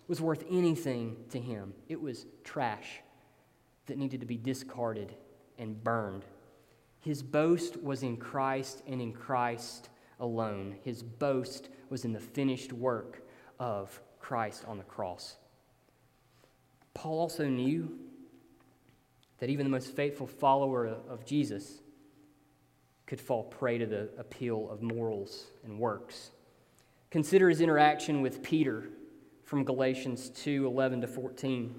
was 0.06 0.22
worth 0.22 0.42
anything 0.50 1.16
to 1.30 1.38
him. 1.38 1.74
It 1.86 2.00
was 2.00 2.24
trash 2.42 3.00
that 3.86 3.98
needed 3.98 4.20
to 4.20 4.26
be 4.26 4.38
discarded 4.38 5.14
and 5.58 5.84
burned. 5.84 6.24
His 7.00 7.22
boast 7.22 7.82
was 7.82 8.02
in 8.02 8.16
Christ 8.16 8.82
and 8.86 9.02
in 9.02 9.12
Christ 9.12 9.90
alone. 10.18 10.76
His 10.82 11.02
boast 11.02 11.68
was 11.90 12.06
in 12.06 12.14
the 12.14 12.20
finished 12.20 12.72
work 12.72 13.22
of 13.58 14.00
Christ 14.20 14.64
on 14.66 14.78
the 14.78 14.84
cross. 14.84 15.36
Paul 16.94 17.20
also 17.20 17.46
knew 17.46 17.98
that 19.38 19.50
even 19.50 19.64
the 19.64 19.70
most 19.70 19.94
faithful 19.94 20.26
follower 20.26 20.86
of 20.86 21.24
Jesus 21.24 21.80
could 23.06 23.20
fall 23.20 23.44
prey 23.44 23.78
to 23.78 23.86
the 23.86 24.10
appeal 24.18 24.68
of 24.70 24.82
morals 24.82 25.46
and 25.64 25.78
works. 25.78 26.30
Consider 27.10 27.48
his 27.48 27.60
interaction 27.60 28.20
with 28.20 28.42
Peter 28.42 28.88
from 29.44 29.64
Galatians 29.64 30.28
2 30.30 30.66
11 30.66 31.00
to 31.00 31.06
14. 31.06 31.74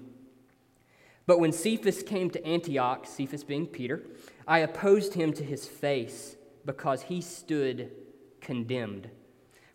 But 1.26 1.38
when 1.38 1.52
Cephas 1.52 2.02
came 2.02 2.30
to 2.30 2.44
Antioch, 2.44 3.06
Cephas 3.06 3.44
being 3.44 3.66
Peter, 3.66 4.02
I 4.48 4.58
opposed 4.58 5.14
him 5.14 5.32
to 5.34 5.44
his 5.44 5.66
face 5.66 6.34
because 6.64 7.02
he 7.02 7.20
stood 7.20 7.92
condemned. 8.40 9.10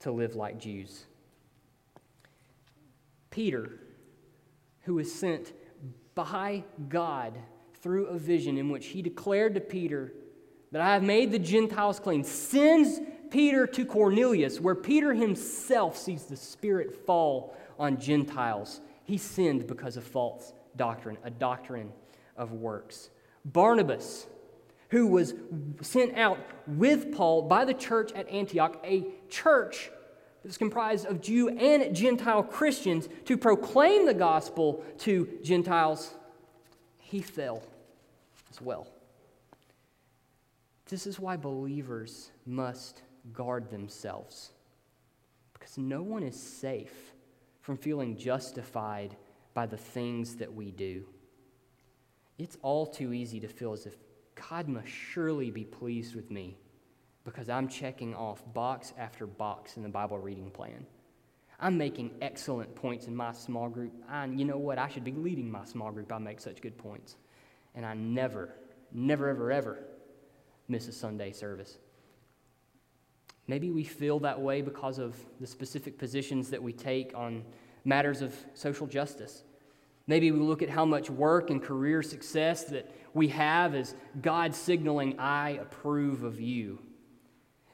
to 0.00 0.10
live 0.10 0.34
like 0.34 0.58
Jews? 0.58 1.04
Peter, 3.30 3.80
who 4.82 4.94
was 4.94 5.12
sent 5.12 5.52
by 6.14 6.64
God 6.88 7.34
through 7.82 8.06
a 8.06 8.18
vision 8.18 8.56
in 8.56 8.70
which 8.70 8.86
he 8.86 9.02
declared 9.02 9.54
to 9.54 9.60
Peter 9.60 10.12
that 10.72 10.80
I 10.80 10.94
have 10.94 11.02
made 11.02 11.30
the 11.30 11.38
Gentiles 11.38 12.00
clean, 12.00 12.24
sends 12.24 13.00
Peter 13.30 13.66
to 13.66 13.84
Cornelius, 13.84 14.60
where 14.60 14.74
Peter 14.74 15.14
himself 15.14 15.96
sees 15.96 16.24
the 16.24 16.36
Spirit 16.36 17.06
fall 17.06 17.56
on 17.78 18.00
Gentiles. 18.00 18.80
He 19.04 19.18
sinned 19.18 19.66
because 19.66 19.96
of 19.96 20.04
false 20.04 20.52
doctrine, 20.76 21.18
a 21.22 21.30
doctrine 21.30 21.92
of 22.36 22.52
works. 22.52 23.10
Barnabas, 23.44 24.26
who 24.90 25.06
was 25.06 25.34
sent 25.82 26.16
out 26.16 26.38
with 26.66 27.14
Paul 27.14 27.42
by 27.42 27.64
the 27.64 27.74
church 27.74 28.12
at 28.12 28.28
Antioch, 28.28 28.80
a 28.84 29.06
church 29.28 29.90
that's 30.44 30.58
comprised 30.58 31.06
of 31.06 31.20
Jew 31.20 31.48
and 31.48 31.94
Gentile 31.94 32.42
Christians, 32.42 33.08
to 33.24 33.36
proclaim 33.36 34.06
the 34.06 34.14
gospel 34.14 34.84
to 34.98 35.28
Gentiles, 35.42 36.14
he 37.00 37.20
fell 37.20 37.62
as 38.50 38.60
well. 38.60 38.86
This 40.88 41.06
is 41.06 41.18
why 41.18 41.36
believers 41.36 42.30
must 42.46 43.02
guard 43.32 43.70
themselves. 43.70 44.52
Because 45.52 45.78
no 45.78 46.02
one 46.02 46.22
is 46.22 46.40
safe 46.40 47.12
from 47.60 47.76
feeling 47.76 48.16
justified 48.16 49.16
by 49.52 49.66
the 49.66 49.76
things 49.76 50.36
that 50.36 50.54
we 50.54 50.70
do. 50.70 51.04
It's 52.38 52.56
all 52.62 52.86
too 52.86 53.12
easy 53.12 53.40
to 53.40 53.48
feel 53.48 53.72
as 53.72 53.86
if 53.86 53.96
God 54.48 54.68
must 54.68 54.88
surely 54.88 55.50
be 55.50 55.64
pleased 55.64 56.14
with 56.14 56.30
me 56.30 56.56
because 57.24 57.48
I'm 57.48 57.68
checking 57.68 58.14
off 58.14 58.42
box 58.54 58.92
after 58.98 59.26
box 59.26 59.76
in 59.76 59.82
the 59.82 59.88
Bible 59.88 60.18
reading 60.18 60.50
plan. 60.50 60.86
I'm 61.58 61.78
making 61.78 62.12
excellent 62.20 62.74
points 62.74 63.06
in 63.06 63.16
my 63.16 63.32
small 63.32 63.68
group. 63.68 63.92
And 64.10 64.38
you 64.38 64.44
know 64.44 64.58
what? 64.58 64.78
I 64.78 64.88
should 64.88 65.04
be 65.04 65.12
leading 65.12 65.50
my 65.50 65.64
small 65.64 65.90
group. 65.90 66.12
I 66.12 66.18
make 66.18 66.40
such 66.40 66.60
good 66.60 66.76
points. 66.76 67.16
And 67.74 67.84
I 67.84 67.94
never, 67.94 68.54
never, 68.92 69.28
ever, 69.28 69.50
ever 69.50 69.78
miss 70.68 70.86
a 70.88 70.92
Sunday 70.92 71.32
service. 71.32 71.78
Maybe 73.48 73.70
we 73.70 73.84
feel 73.84 74.18
that 74.20 74.40
way 74.40 74.60
because 74.60 74.98
of 74.98 75.16
the 75.40 75.46
specific 75.46 75.98
positions 75.98 76.50
that 76.50 76.62
we 76.62 76.72
take 76.72 77.12
on 77.14 77.44
matters 77.84 78.20
of 78.20 78.34
social 78.54 78.86
justice. 78.86 79.44
Maybe 80.06 80.30
we 80.30 80.38
look 80.38 80.62
at 80.62 80.70
how 80.70 80.84
much 80.84 81.10
work 81.10 81.50
and 81.50 81.62
career 81.62 82.02
success 82.02 82.64
that 82.64 82.90
we 83.12 83.28
have 83.28 83.74
as 83.74 83.94
God 84.22 84.54
signaling, 84.54 85.18
I 85.18 85.50
approve 85.50 86.22
of 86.22 86.40
you. 86.40 86.80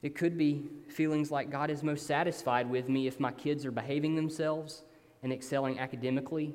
It 0.00 0.14
could 0.14 0.38
be 0.38 0.68
feelings 0.88 1.30
like 1.30 1.50
God 1.50 1.70
is 1.70 1.82
most 1.82 2.06
satisfied 2.06 2.68
with 2.68 2.88
me 2.88 3.06
if 3.06 3.20
my 3.20 3.32
kids 3.32 3.66
are 3.66 3.70
behaving 3.70 4.16
themselves 4.16 4.82
and 5.22 5.32
excelling 5.32 5.78
academically 5.78 6.54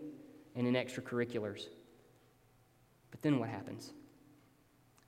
and 0.55 0.67
in 0.67 0.73
extracurriculars. 0.73 1.67
But 3.11 3.21
then 3.21 3.39
what 3.39 3.49
happens? 3.49 3.93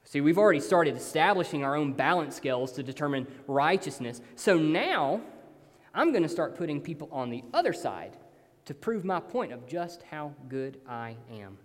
See, 0.04 0.22
we've 0.22 0.38
already 0.38 0.60
started 0.60 0.96
establishing 0.96 1.64
our 1.64 1.76
own 1.76 1.94
balance 1.94 2.36
scales 2.36 2.72
to 2.74 2.84
determine 2.84 3.28
righteousness. 3.48 4.22
So 4.36 4.58
now 4.58 5.22
I'm 5.94 6.12
going 6.12 6.24
to 6.24 6.30
start 6.30 6.56
putting 6.56 6.80
people 6.80 7.10
on 7.12 7.30
the 7.30 7.44
other 7.54 7.74
side 7.74 8.18
to 8.70 8.76
prove 8.76 9.04
my 9.04 9.20
point 9.20 9.52
of 9.52 9.66
just 9.66 10.04
how 10.04 10.32
good 10.48 10.80
I 10.88 11.16
am. 11.34 11.58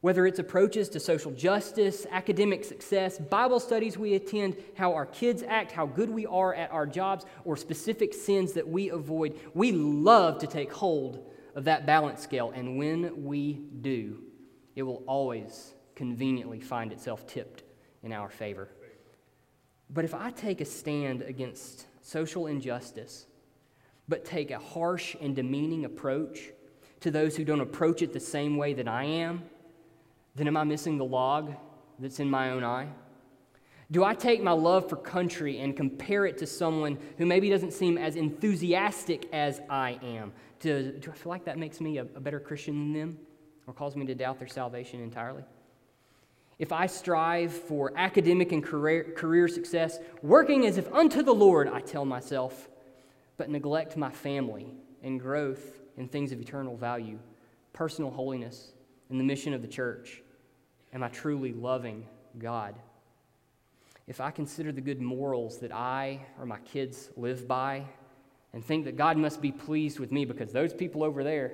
Whether 0.00 0.26
it's 0.26 0.38
approaches 0.38 0.88
to 0.88 0.98
social 0.98 1.30
justice, 1.30 2.06
academic 2.10 2.64
success, 2.64 3.18
Bible 3.18 3.60
studies 3.60 3.98
we 3.98 4.14
attend, 4.14 4.56
how 4.78 4.94
our 4.94 5.04
kids 5.04 5.42
act, 5.42 5.72
how 5.72 5.84
good 5.84 6.08
we 6.08 6.24
are 6.24 6.54
at 6.54 6.72
our 6.72 6.86
jobs, 6.86 7.26
or 7.44 7.54
specific 7.54 8.14
sins 8.14 8.54
that 8.54 8.66
we 8.66 8.88
avoid, 8.88 9.38
we 9.52 9.72
love 9.72 10.38
to 10.38 10.46
take 10.46 10.72
hold 10.72 11.30
of 11.54 11.64
that 11.64 11.84
balance 11.84 12.22
scale. 12.22 12.50
And 12.54 12.78
when 12.78 13.26
we 13.26 13.60
do, 13.82 14.22
it 14.74 14.84
will 14.84 15.02
always 15.06 15.74
conveniently 15.94 16.60
find 16.60 16.92
itself 16.92 17.26
tipped 17.26 17.62
in 18.02 18.14
our 18.14 18.30
favor. 18.30 18.70
But 19.90 20.06
if 20.06 20.14
I 20.14 20.30
take 20.30 20.62
a 20.62 20.64
stand 20.64 21.20
against 21.20 21.84
social 22.00 22.46
injustice, 22.46 23.26
but 24.08 24.24
take 24.24 24.50
a 24.50 24.58
harsh 24.58 25.16
and 25.20 25.34
demeaning 25.34 25.84
approach 25.84 26.50
to 27.00 27.10
those 27.10 27.36
who 27.36 27.44
don't 27.44 27.60
approach 27.60 28.02
it 28.02 28.12
the 28.12 28.20
same 28.20 28.56
way 28.56 28.72
that 28.74 28.88
I 28.88 29.04
am, 29.04 29.42
then 30.34 30.46
am 30.46 30.56
I 30.56 30.64
missing 30.64 30.98
the 30.98 31.04
log 31.04 31.54
that's 31.98 32.20
in 32.20 32.30
my 32.30 32.50
own 32.50 32.64
eye? 32.64 32.88
Do 33.90 34.02
I 34.02 34.14
take 34.14 34.42
my 34.42 34.52
love 34.52 34.88
for 34.88 34.96
country 34.96 35.60
and 35.60 35.76
compare 35.76 36.26
it 36.26 36.38
to 36.38 36.46
someone 36.46 36.98
who 37.18 37.26
maybe 37.26 37.48
doesn't 37.48 37.72
seem 37.72 37.98
as 37.98 38.16
enthusiastic 38.16 39.28
as 39.32 39.60
I 39.70 39.98
am? 40.02 40.32
Do, 40.60 40.92
do 40.92 41.10
I 41.10 41.14
feel 41.14 41.30
like 41.30 41.44
that 41.44 41.58
makes 41.58 41.80
me 41.80 41.98
a, 41.98 42.02
a 42.02 42.20
better 42.20 42.40
Christian 42.40 42.92
than 42.92 43.00
them 43.00 43.18
or 43.66 43.74
cause 43.74 43.94
me 43.94 44.06
to 44.06 44.14
doubt 44.14 44.38
their 44.38 44.48
salvation 44.48 45.00
entirely? 45.00 45.44
if 46.58 46.72
I 46.72 46.86
strive 46.86 47.52
for 47.52 47.92
academic 47.96 48.52
and 48.52 48.64
career, 48.64 49.12
career 49.16 49.46
success, 49.48 49.98
working 50.22 50.66
as 50.66 50.78
if 50.78 50.92
unto 50.92 51.22
the 51.22 51.34
Lord, 51.34 51.68
I 51.68 51.80
tell 51.80 52.04
myself, 52.04 52.68
but 53.36 53.50
neglect 53.50 53.96
my 53.96 54.10
family 54.10 54.74
and 55.02 55.20
growth 55.20 55.80
in 55.96 56.08
things 56.08 56.32
of 56.32 56.40
eternal 56.40 56.76
value, 56.76 57.18
personal 57.72 58.10
holiness, 58.10 58.72
and 59.10 59.20
the 59.20 59.24
mission 59.24 59.54
of 59.54 59.62
the 59.62 59.68
church, 59.68 60.22
am 60.92 61.02
I 61.02 61.08
truly 61.08 61.52
loving 61.52 62.06
God? 62.38 62.74
If 64.06 64.20
I 64.20 64.30
consider 64.30 64.72
the 64.72 64.80
good 64.80 65.00
morals 65.00 65.58
that 65.58 65.72
I 65.74 66.20
or 66.38 66.46
my 66.46 66.58
kids 66.58 67.10
live 67.16 67.48
by 67.48 67.84
and 68.52 68.64
think 68.64 68.84
that 68.84 68.96
God 68.96 69.16
must 69.16 69.40
be 69.40 69.52
pleased 69.52 69.98
with 69.98 70.12
me 70.12 70.24
because 70.24 70.52
those 70.52 70.72
people 70.72 71.02
over 71.02 71.24
there, 71.24 71.52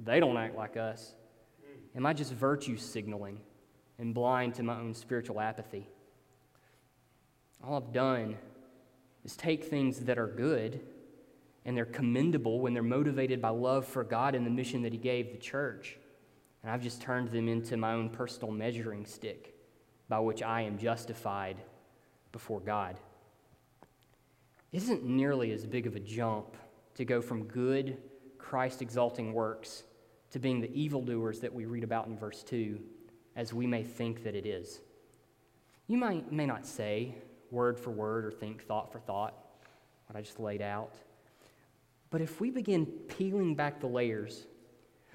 they 0.00 0.20
don't 0.20 0.36
act 0.36 0.56
like 0.56 0.76
us, 0.76 1.14
am 1.94 2.06
I 2.06 2.12
just 2.12 2.32
virtue 2.32 2.76
signaling? 2.76 3.40
and 3.98 4.14
blind 4.14 4.54
to 4.54 4.62
my 4.62 4.78
own 4.78 4.94
spiritual 4.94 5.40
apathy. 5.40 5.88
All 7.64 7.76
I've 7.76 7.92
done 7.92 8.36
is 9.24 9.36
take 9.36 9.64
things 9.64 10.00
that 10.00 10.18
are 10.18 10.26
good 10.26 10.80
and 11.66 11.76
they're 11.76 11.84
commendable 11.84 12.60
when 12.60 12.72
they're 12.72 12.82
motivated 12.82 13.42
by 13.42 13.48
love 13.48 13.84
for 13.86 14.04
God 14.04 14.36
and 14.36 14.46
the 14.46 14.50
mission 14.50 14.82
that 14.82 14.92
He 14.92 14.98
gave 14.98 15.32
the 15.32 15.36
church. 15.36 15.98
And 16.62 16.70
I've 16.70 16.82
just 16.82 17.02
turned 17.02 17.28
them 17.28 17.48
into 17.48 17.76
my 17.76 17.92
own 17.92 18.08
personal 18.08 18.52
measuring 18.52 19.04
stick 19.04 19.54
by 20.08 20.20
which 20.20 20.42
I 20.42 20.62
am 20.62 20.78
justified 20.78 21.56
before 22.30 22.60
God. 22.60 22.96
Isn't 24.72 25.04
nearly 25.04 25.50
as 25.50 25.66
big 25.66 25.88
of 25.88 25.96
a 25.96 26.00
jump 26.00 26.56
to 26.94 27.04
go 27.04 27.20
from 27.20 27.44
good 27.44 27.98
Christ 28.38 28.80
exalting 28.80 29.32
works 29.32 29.82
to 30.30 30.38
being 30.38 30.60
the 30.60 30.72
evildoers 30.72 31.40
that 31.40 31.52
we 31.52 31.66
read 31.66 31.82
about 31.82 32.06
in 32.06 32.16
verse 32.16 32.44
2 32.44 32.78
as 33.34 33.52
we 33.52 33.66
may 33.66 33.82
think 33.82 34.22
that 34.22 34.36
it 34.36 34.46
is. 34.46 34.80
You 35.88 35.98
might, 35.98 36.30
may 36.30 36.46
not 36.46 36.64
say 36.64 37.16
word 37.50 37.78
for 37.78 37.90
word 37.90 38.24
or 38.24 38.30
think 38.30 38.64
thought 38.64 38.92
for 38.92 39.00
thought 39.00 39.34
what 40.06 40.16
I 40.16 40.22
just 40.22 40.38
laid 40.38 40.62
out, 40.62 40.94
but 42.10 42.20
if 42.20 42.40
we 42.40 42.50
begin 42.50 42.86
peeling 42.86 43.54
back 43.54 43.80
the 43.80 43.86
layers, 43.86 44.46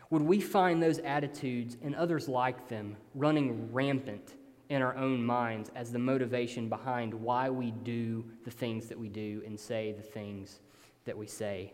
would 0.09 0.21
we 0.21 0.41
find 0.41 0.83
those 0.83 0.99
attitudes 0.99 1.77
and 1.81 1.95
others 1.95 2.27
like 2.27 2.67
them 2.67 2.97
running 3.15 3.71
rampant 3.71 4.35
in 4.69 4.81
our 4.81 4.95
own 4.97 5.23
minds 5.23 5.71
as 5.75 5.91
the 5.91 5.99
motivation 5.99 6.67
behind 6.67 7.13
why 7.13 7.49
we 7.49 7.71
do 7.71 8.25
the 8.43 8.51
things 8.51 8.87
that 8.87 8.99
we 8.99 9.07
do 9.07 9.41
and 9.45 9.59
say 9.59 9.93
the 9.93 10.03
things 10.03 10.59
that 11.05 11.17
we 11.17 11.27
say? 11.27 11.73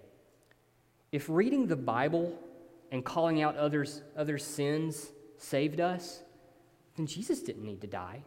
If 1.12 1.30
reading 1.30 1.68
the 1.68 1.76
Bible 1.76 2.38
and 2.92 3.04
calling 3.04 3.42
out 3.42 3.56
others, 3.56 4.04
others' 4.16 4.44
sins 4.44 5.12
saved 5.38 5.80
us, 5.80 6.22
then 6.96 7.08
Jesus 7.08 7.42
didn't 7.42 7.64
need 7.64 7.82
to 7.82 7.88
die. 7.88 8.24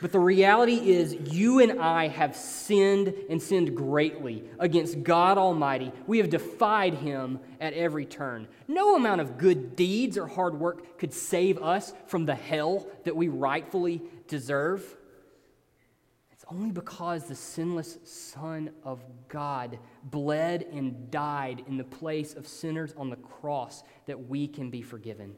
But 0.00 0.12
the 0.12 0.20
reality 0.20 0.92
is, 0.92 1.14
you 1.30 1.60
and 1.60 1.80
I 1.80 2.08
have 2.08 2.34
sinned 2.34 3.12
and 3.28 3.40
sinned 3.40 3.76
greatly 3.76 4.44
against 4.58 5.02
God 5.02 5.36
Almighty. 5.36 5.92
We 6.06 6.18
have 6.18 6.30
defied 6.30 6.94
Him 6.94 7.38
at 7.60 7.74
every 7.74 8.06
turn. 8.06 8.48
No 8.66 8.96
amount 8.96 9.20
of 9.20 9.36
good 9.36 9.76
deeds 9.76 10.16
or 10.16 10.26
hard 10.26 10.58
work 10.58 10.98
could 10.98 11.12
save 11.12 11.58
us 11.58 11.92
from 12.06 12.24
the 12.24 12.34
hell 12.34 12.86
that 13.04 13.14
we 13.14 13.28
rightfully 13.28 14.00
deserve. 14.26 14.96
It's 16.32 16.46
only 16.48 16.70
because 16.70 17.24
the 17.24 17.34
sinless 17.34 17.98
Son 18.04 18.70
of 18.82 19.04
God 19.28 19.78
bled 20.04 20.62
and 20.72 21.10
died 21.10 21.62
in 21.66 21.76
the 21.76 21.84
place 21.84 22.32
of 22.34 22.46
sinners 22.46 22.94
on 22.96 23.10
the 23.10 23.16
cross 23.16 23.82
that 24.06 24.28
we 24.28 24.48
can 24.48 24.70
be 24.70 24.80
forgiven. 24.80 25.36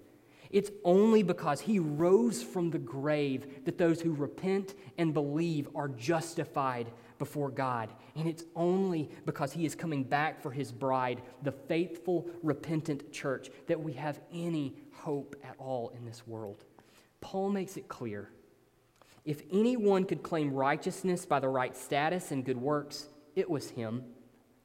It's 0.53 0.71
only 0.85 1.23
because 1.23 1.63
he 1.63 1.79
rose 1.79 2.43
from 2.43 2.71
the 2.71 2.79
grave 2.79 3.65
that 3.65 3.79
those 3.79 4.03
who 4.03 4.13
repent 4.13 4.75
and 4.99 5.15
believe 5.15 5.69
are 5.75 5.89
justified 5.89 6.93
before 7.19 7.49
God. 7.49 7.89
And 8.15 8.29
it's 8.29 8.45
only 8.55 9.11
because 9.25 9.53
he 9.53 9.65
is 9.65 9.75
coming 9.75 10.05
back 10.05 10.43
for 10.43 10.51
his 10.51 10.71
bride, 10.71 11.23
the 11.43 11.53
faithful, 11.53 12.29
repentant 12.43 13.11
church, 13.13 13.51
that 13.67 13.81
we 13.81 13.95
have 13.95 14.21
any 14.33 14.75
hope 14.93 15.37
at 15.43 15.55
all 15.59 15.93
in 15.97 16.05
this 16.05 16.27
world. 16.27 16.65
Paul 17.23 17.49
makes 17.51 17.77
it 17.77 17.89
clear 17.89 18.29
if 19.25 19.43
anyone 19.53 20.05
could 20.05 20.23
claim 20.23 20.53
righteousness 20.53 21.25
by 21.25 21.39
the 21.39 21.49
right 21.49 21.77
status 21.77 22.33
and 22.33 22.45
good 22.45 22.57
works, 22.57 23.07
it 23.37 23.49
was 23.49 23.71
him. 23.71 24.03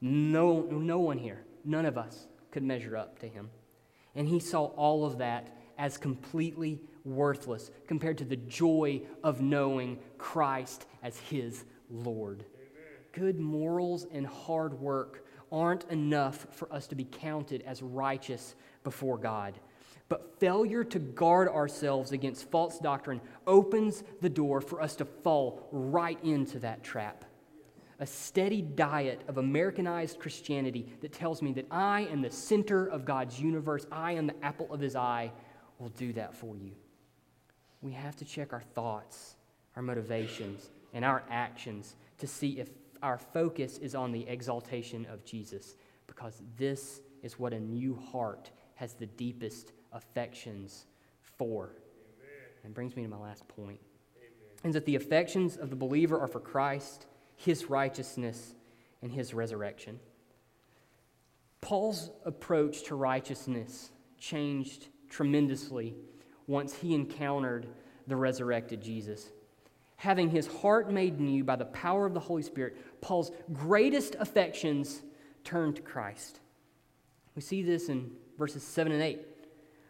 No, 0.00 0.62
no 0.62 0.98
one 0.98 1.18
here, 1.18 1.44
none 1.64 1.86
of 1.86 1.96
us 1.96 2.26
could 2.50 2.64
measure 2.64 2.96
up 2.96 3.20
to 3.20 3.28
him. 3.28 3.50
And 4.14 4.28
he 4.28 4.40
saw 4.40 4.64
all 4.64 5.04
of 5.04 5.18
that 5.18 5.57
as 5.78 5.96
completely 5.96 6.80
worthless 7.04 7.70
compared 7.86 8.18
to 8.18 8.24
the 8.24 8.36
joy 8.36 9.00
of 9.22 9.40
knowing 9.40 9.98
Christ 10.18 10.86
as 11.02 11.18
his 11.18 11.64
Lord. 11.88 12.44
Amen. 12.54 12.98
Good 13.12 13.40
morals 13.40 14.06
and 14.12 14.26
hard 14.26 14.74
work 14.74 15.24
aren't 15.50 15.84
enough 15.84 16.46
for 16.50 16.70
us 16.72 16.86
to 16.88 16.94
be 16.94 17.04
counted 17.04 17.62
as 17.62 17.82
righteous 17.82 18.54
before 18.84 19.16
God. 19.16 19.58
But 20.08 20.38
failure 20.38 20.84
to 20.84 20.98
guard 20.98 21.48
ourselves 21.48 22.12
against 22.12 22.50
false 22.50 22.78
doctrine 22.78 23.20
opens 23.46 24.02
the 24.20 24.28
door 24.30 24.60
for 24.60 24.80
us 24.80 24.96
to 24.96 25.04
fall 25.04 25.68
right 25.70 26.22
into 26.24 26.58
that 26.60 26.82
trap. 26.82 27.24
A 28.00 28.06
steady 28.06 28.62
diet 28.62 29.22
of 29.26 29.38
Americanized 29.38 30.20
Christianity 30.20 30.86
that 31.00 31.12
tells 31.12 31.42
me 31.42 31.52
that 31.54 31.66
I 31.70 32.02
am 32.02 32.22
the 32.22 32.30
center 32.30 32.86
of 32.86 33.04
God's 33.04 33.40
universe, 33.40 33.86
I 33.90 34.12
am 34.12 34.28
the 34.28 34.44
apple 34.44 34.72
of 34.72 34.80
his 34.80 34.94
eye, 34.94 35.32
will 35.78 35.90
do 35.90 36.12
that 36.14 36.34
for 36.34 36.56
you. 36.56 36.72
We 37.80 37.92
have 37.92 38.16
to 38.16 38.24
check 38.24 38.52
our 38.52 38.60
thoughts, 38.60 39.36
our 39.76 39.82
motivations, 39.82 40.70
and 40.92 41.04
our 41.04 41.22
actions 41.30 41.96
to 42.18 42.26
see 42.26 42.58
if 42.58 42.68
our 43.02 43.18
focus 43.18 43.78
is 43.78 43.94
on 43.94 44.10
the 44.10 44.26
exaltation 44.26 45.06
of 45.06 45.24
Jesus, 45.24 45.76
because 46.06 46.42
this 46.56 47.00
is 47.22 47.38
what 47.38 47.52
a 47.52 47.60
new 47.60 47.94
heart 48.10 48.50
has 48.74 48.94
the 48.94 49.06
deepest 49.06 49.72
affections 49.92 50.86
for. 51.22 51.64
Amen. 51.66 52.28
And 52.64 52.74
brings 52.74 52.96
me 52.96 53.04
to 53.04 53.08
my 53.08 53.18
last 53.18 53.46
point. 53.48 53.80
Is 54.64 54.74
that 54.74 54.86
the 54.86 54.96
affections 54.96 55.56
of 55.56 55.70
the 55.70 55.76
believer 55.76 56.18
are 56.18 56.26
for 56.26 56.40
Christ, 56.40 57.06
his 57.36 57.70
righteousness, 57.70 58.54
and 59.02 59.12
his 59.12 59.32
resurrection. 59.32 60.00
Paul's 61.60 62.10
approach 62.24 62.84
to 62.84 62.96
righteousness 62.96 63.90
changed 64.18 64.88
tremendously 65.08 65.94
once 66.46 66.74
he 66.74 66.94
encountered 66.94 67.66
the 68.06 68.16
resurrected 68.16 68.82
Jesus. 68.82 69.30
Having 69.96 70.30
his 70.30 70.46
heart 70.46 70.90
made 70.90 71.20
new 71.20 71.44
by 71.44 71.56
the 71.56 71.64
power 71.66 72.06
of 72.06 72.14
the 72.14 72.20
Holy 72.20 72.42
Spirit, 72.42 73.00
Paul's 73.00 73.30
greatest 73.52 74.16
affections 74.18 75.02
turned 75.44 75.76
to 75.76 75.82
Christ. 75.82 76.40
We 77.34 77.42
see 77.42 77.62
this 77.62 77.88
in 77.88 78.10
verses 78.38 78.62
7 78.62 78.92
and 78.92 79.02
8, 79.02 79.20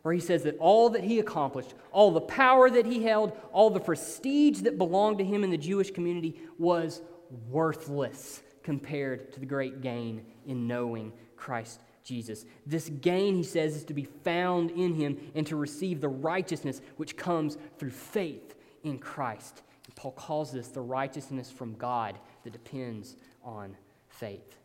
where 0.03 0.15
he 0.15 0.21
says 0.21 0.43
that 0.45 0.59
all 0.59 0.91
that 0.91 1.05
he 1.05 1.19
accomplished, 1.19 1.75
all 1.93 2.11
the 2.11 2.21
power 2.21 2.71
that 2.71 2.87
he 2.87 3.03
held, 3.03 3.33
all 3.53 3.71
the 3.71 3.81
prestige 3.81 4.61
that 4.61 4.79
belonged 4.79 5.19
to 5.19 5.25
him 5.25 5.45
in 5.45 5.51
the 5.51 5.59
Jewish 5.59 5.91
community 5.91 6.41
was 6.59 7.03
worthless 7.51 8.43
compared 8.63 9.33
to 9.33 9.41
the 9.41 9.47
great 9.47 9.83
gain 9.83 10.25
in 10.47 10.67
knowing 10.67 11.13
Christ 11.37 11.81
Jesus. 12.09 12.47
This 12.65 12.89
gain, 12.89 13.37
he 13.37 13.43
says, 13.43 13.77
is 13.77 13.85
to 13.85 13.95
be 13.95 14.05
found 14.05 14.71
in 14.71 14.95
him 14.95 15.19
and 15.35 15.47
to 15.47 15.57
receive 15.57 16.01
the 16.01 16.09
righteousness 16.09 16.81
which 16.97 17.17
comes 17.17 17.59
through 17.79 17.91
faith 17.91 18.55
in 18.83 18.99
Christ. 18.99 19.63
And 19.85 19.95
Paul 19.95 20.13
calls 20.13 20.51
this 20.51 20.69
the 20.69 20.81
righteousness 20.81 21.51
from 21.51 21.75
God 21.75 22.19
that 22.45 22.53
depends 22.55 23.17
on 23.45 23.77
faith. 24.09 24.57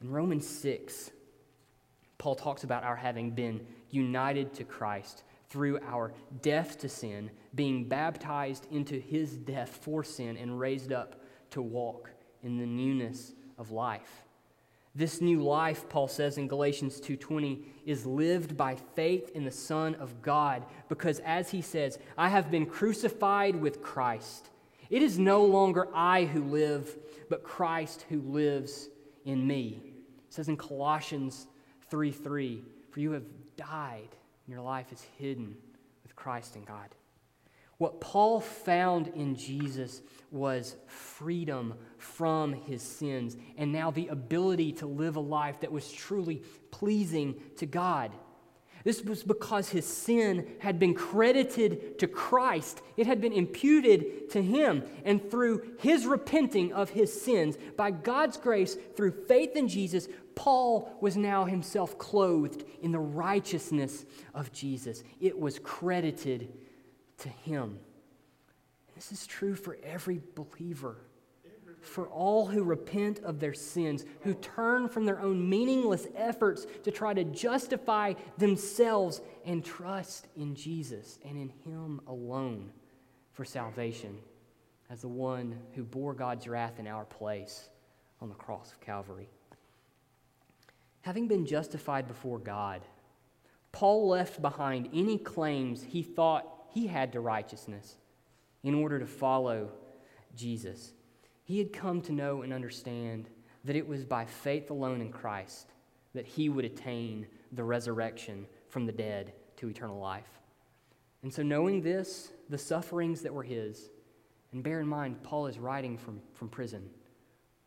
In 0.00 0.10
Romans 0.10 0.46
6, 0.46 1.10
Paul 2.16 2.34
talks 2.34 2.64
about 2.64 2.82
our 2.82 2.96
having 2.96 3.32
been 3.32 3.66
united 3.90 4.54
to 4.54 4.64
Christ 4.64 5.24
through 5.50 5.78
our 5.86 6.14
death 6.40 6.78
to 6.78 6.88
sin, 6.88 7.30
being 7.54 7.88
baptized 7.88 8.66
into 8.70 8.98
his 8.98 9.36
death 9.36 9.80
for 9.82 10.02
sin, 10.02 10.38
and 10.38 10.58
raised 10.58 10.92
up 10.92 11.20
to 11.50 11.60
walk 11.60 12.10
in 12.42 12.56
the 12.56 12.66
newness 12.66 13.34
of 13.58 13.70
life. 13.70 14.23
This 14.96 15.20
new 15.20 15.42
life, 15.42 15.88
Paul 15.88 16.06
says 16.06 16.38
in 16.38 16.46
Galatians 16.46 17.00
2:20, 17.00 17.64
is 17.84 18.06
lived 18.06 18.56
by 18.56 18.76
faith 18.76 19.30
in 19.34 19.44
the 19.44 19.50
Son 19.50 19.96
of 19.96 20.22
God, 20.22 20.64
because 20.88 21.18
as 21.20 21.50
he 21.50 21.62
says, 21.62 21.98
I 22.16 22.28
have 22.28 22.50
been 22.50 22.64
crucified 22.64 23.56
with 23.56 23.82
Christ. 23.82 24.50
It 24.90 25.02
is 25.02 25.18
no 25.18 25.44
longer 25.44 25.88
I 25.92 26.26
who 26.26 26.44
live, 26.44 26.96
but 27.28 27.42
Christ 27.42 28.06
who 28.08 28.20
lives 28.20 28.88
in 29.24 29.44
me. 29.44 29.82
It 30.28 30.32
says 30.32 30.48
in 30.48 30.56
Colossians 30.56 31.48
3:3, 31.90 32.62
for 32.90 33.00
you 33.00 33.10
have 33.12 33.26
died, 33.56 34.10
and 34.46 34.52
your 34.52 34.62
life 34.62 34.92
is 34.92 35.02
hidden 35.18 35.56
with 36.04 36.14
Christ 36.14 36.54
in 36.54 36.62
God. 36.62 36.94
What 37.84 38.00
Paul 38.00 38.40
found 38.40 39.08
in 39.08 39.36
Jesus 39.36 40.00
was 40.30 40.76
freedom 40.86 41.74
from 41.98 42.54
his 42.54 42.80
sins 42.80 43.36
and 43.58 43.74
now 43.74 43.90
the 43.90 44.08
ability 44.08 44.72
to 44.76 44.86
live 44.86 45.16
a 45.16 45.20
life 45.20 45.60
that 45.60 45.70
was 45.70 45.92
truly 45.92 46.40
pleasing 46.70 47.34
to 47.58 47.66
God. 47.66 48.10
This 48.84 49.02
was 49.02 49.22
because 49.22 49.68
his 49.68 49.84
sin 49.84 50.46
had 50.60 50.78
been 50.78 50.94
credited 50.94 51.98
to 51.98 52.06
Christ. 52.06 52.80
It 52.96 53.06
had 53.06 53.20
been 53.20 53.34
imputed 53.34 54.30
to 54.30 54.40
him. 54.40 54.84
And 55.04 55.30
through 55.30 55.74
his 55.78 56.06
repenting 56.06 56.72
of 56.72 56.88
his 56.88 57.12
sins, 57.12 57.58
by 57.76 57.90
God's 57.90 58.38
grace, 58.38 58.78
through 58.96 59.26
faith 59.28 59.56
in 59.56 59.68
Jesus, 59.68 60.08
Paul 60.34 60.96
was 61.02 61.18
now 61.18 61.44
himself 61.44 61.98
clothed 61.98 62.64
in 62.80 62.92
the 62.92 62.98
righteousness 62.98 64.06
of 64.32 64.52
Jesus. 64.52 65.04
It 65.20 65.38
was 65.38 65.58
credited 65.58 66.48
to 67.18 67.28
Him. 67.28 67.78
This 68.94 69.12
is 69.12 69.26
true 69.26 69.54
for 69.54 69.78
every 69.82 70.20
believer. 70.34 70.96
For 71.80 72.06
all 72.06 72.46
who 72.46 72.62
repent 72.62 73.18
of 73.20 73.40
their 73.40 73.52
sins, 73.52 74.06
who 74.22 74.32
turn 74.34 74.88
from 74.88 75.04
their 75.04 75.20
own 75.20 75.48
meaningless 75.48 76.06
efforts 76.16 76.66
to 76.82 76.90
try 76.90 77.12
to 77.12 77.24
justify 77.24 78.14
themselves 78.38 79.20
and 79.44 79.62
trust 79.62 80.28
in 80.36 80.54
Jesus 80.54 81.18
and 81.24 81.36
in 81.36 81.50
Him 81.70 82.00
alone 82.06 82.72
for 83.32 83.44
salvation 83.44 84.18
as 84.88 85.02
the 85.02 85.08
one 85.08 85.58
who 85.74 85.82
bore 85.82 86.14
God's 86.14 86.46
wrath 86.46 86.78
in 86.78 86.86
our 86.86 87.04
place 87.04 87.68
on 88.20 88.28
the 88.28 88.34
cross 88.34 88.72
of 88.72 88.80
Calvary. 88.80 89.28
Having 91.02 91.28
been 91.28 91.44
justified 91.44 92.08
before 92.08 92.38
God, 92.38 92.80
Paul 93.72 94.08
left 94.08 94.40
behind 94.40 94.88
any 94.94 95.18
claims 95.18 95.82
he 95.82 96.02
thought 96.02 96.53
he 96.74 96.88
had 96.88 97.12
to 97.12 97.20
righteousness 97.20 97.96
in 98.64 98.74
order 98.74 98.98
to 98.98 99.06
follow 99.06 99.70
Jesus. 100.36 100.92
He 101.44 101.58
had 101.58 101.72
come 101.72 102.00
to 102.02 102.12
know 102.12 102.42
and 102.42 102.52
understand 102.52 103.30
that 103.64 103.76
it 103.76 103.86
was 103.86 104.04
by 104.04 104.24
faith 104.24 104.70
alone 104.70 105.00
in 105.00 105.12
Christ 105.12 105.70
that 106.14 106.26
he 106.26 106.48
would 106.48 106.64
attain 106.64 107.26
the 107.52 107.64
resurrection 107.64 108.46
from 108.68 108.86
the 108.86 108.92
dead 108.92 109.32
to 109.56 109.68
eternal 109.68 109.98
life. 109.98 110.40
And 111.22 111.32
so, 111.32 111.42
knowing 111.42 111.80
this, 111.80 112.32
the 112.48 112.58
sufferings 112.58 113.22
that 113.22 113.32
were 113.32 113.42
his, 113.42 113.90
and 114.52 114.62
bear 114.62 114.80
in 114.80 114.86
mind, 114.86 115.22
Paul 115.22 115.46
is 115.46 115.58
writing 115.58 115.96
from, 115.96 116.20
from 116.32 116.48
prison. 116.48 116.90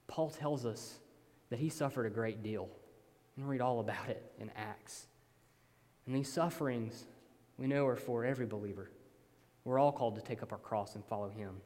Paul 0.07 0.29
tells 0.29 0.65
us 0.65 0.99
that 1.49 1.59
he 1.59 1.69
suffered 1.69 2.05
a 2.05 2.09
great 2.09 2.43
deal. 2.43 2.69
And 3.37 3.47
read 3.47 3.61
all 3.61 3.79
about 3.79 4.09
it 4.09 4.31
in 4.39 4.49
Acts. 4.55 5.05
And 6.07 6.15
these 6.15 6.31
sufferings, 6.31 7.05
we 7.57 7.67
know, 7.67 7.85
are 7.85 7.95
for 7.95 8.25
every 8.25 8.47
believer. 8.47 8.89
We're 9.67 9.79
all 9.79 9.91
called 9.91 10.15
to 10.15 10.21
take 10.21 10.41
up 10.41 10.53
our 10.53 10.57
cross 10.57 10.95
and 10.95 11.03
follow 11.03 11.27
him. 11.27 11.57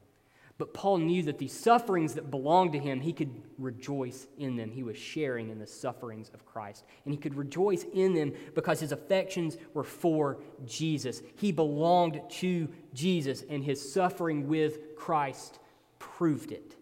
But 0.58 0.74
Paul 0.74 0.98
knew 0.98 1.22
that 1.24 1.38
these 1.38 1.54
sufferings 1.58 2.16
that 2.16 2.32
belonged 2.32 2.74
to 2.74 2.80
him, 2.80 3.00
he 3.00 3.14
could 3.14 3.44
rejoice 3.60 4.26
in 4.40 4.56
them. 4.56 4.72
He 4.72 4.82
was 4.82 4.98
sharing 4.98 5.50
in 5.50 5.60
the 5.60 5.68
sufferings 5.68 6.32
of 6.34 6.44
Christ. 6.44 6.84
And 7.06 7.14
he 7.14 7.18
could 7.20 7.36
rejoice 7.36 7.86
in 7.94 8.16
them 8.16 8.34
because 8.56 8.80
his 8.80 8.92
affections 8.92 9.56
were 9.76 9.84
for 9.84 10.40
Jesus. 10.66 11.22
He 11.36 11.52
belonged 11.52 12.20
to 12.40 12.70
Jesus, 12.96 13.44
and 13.48 13.64
his 13.64 13.94
suffering 13.94 14.48
with 14.48 14.96
Christ 14.96 15.60
proved 16.00 16.52
it. 16.52 16.76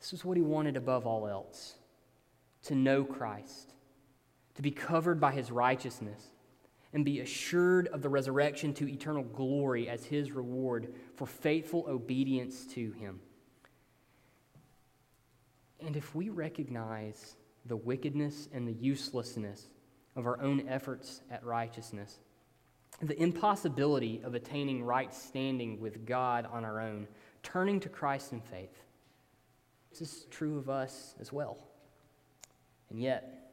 This 0.00 0.12
was 0.12 0.24
what 0.24 0.38
he 0.38 0.42
wanted 0.42 0.78
above 0.78 1.06
all 1.06 1.28
else 1.28 1.74
to 2.62 2.74
know 2.74 3.04
Christ, 3.04 3.74
to 4.54 4.62
be 4.62 4.70
covered 4.70 5.20
by 5.20 5.32
his 5.32 5.50
righteousness 5.50 6.30
and 6.92 7.04
be 7.04 7.20
assured 7.20 7.86
of 7.88 8.02
the 8.02 8.08
resurrection 8.08 8.74
to 8.74 8.88
eternal 8.88 9.22
glory 9.22 9.88
as 9.88 10.04
his 10.04 10.32
reward 10.32 10.92
for 11.14 11.26
faithful 11.26 11.84
obedience 11.88 12.66
to 12.66 12.90
him. 12.92 13.20
And 15.80 15.96
if 15.96 16.14
we 16.14 16.28
recognize 16.28 17.36
the 17.64 17.76
wickedness 17.76 18.48
and 18.52 18.66
the 18.66 18.72
uselessness 18.72 19.70
of 20.16 20.26
our 20.26 20.40
own 20.40 20.68
efforts 20.68 21.22
at 21.30 21.44
righteousness, 21.44 22.18
the 23.00 23.20
impossibility 23.20 24.20
of 24.24 24.34
attaining 24.34 24.82
right 24.82 25.14
standing 25.14 25.80
with 25.80 26.04
God 26.04 26.46
on 26.50 26.64
our 26.64 26.80
own, 26.80 27.06
turning 27.42 27.80
to 27.80 27.88
Christ 27.88 28.32
in 28.32 28.40
faith, 28.40 28.82
this 29.90 30.00
is 30.02 30.26
true 30.30 30.58
of 30.58 30.68
us 30.68 31.14
as 31.20 31.32
well. 31.32 31.58
And 32.90 33.00
yet, 33.00 33.52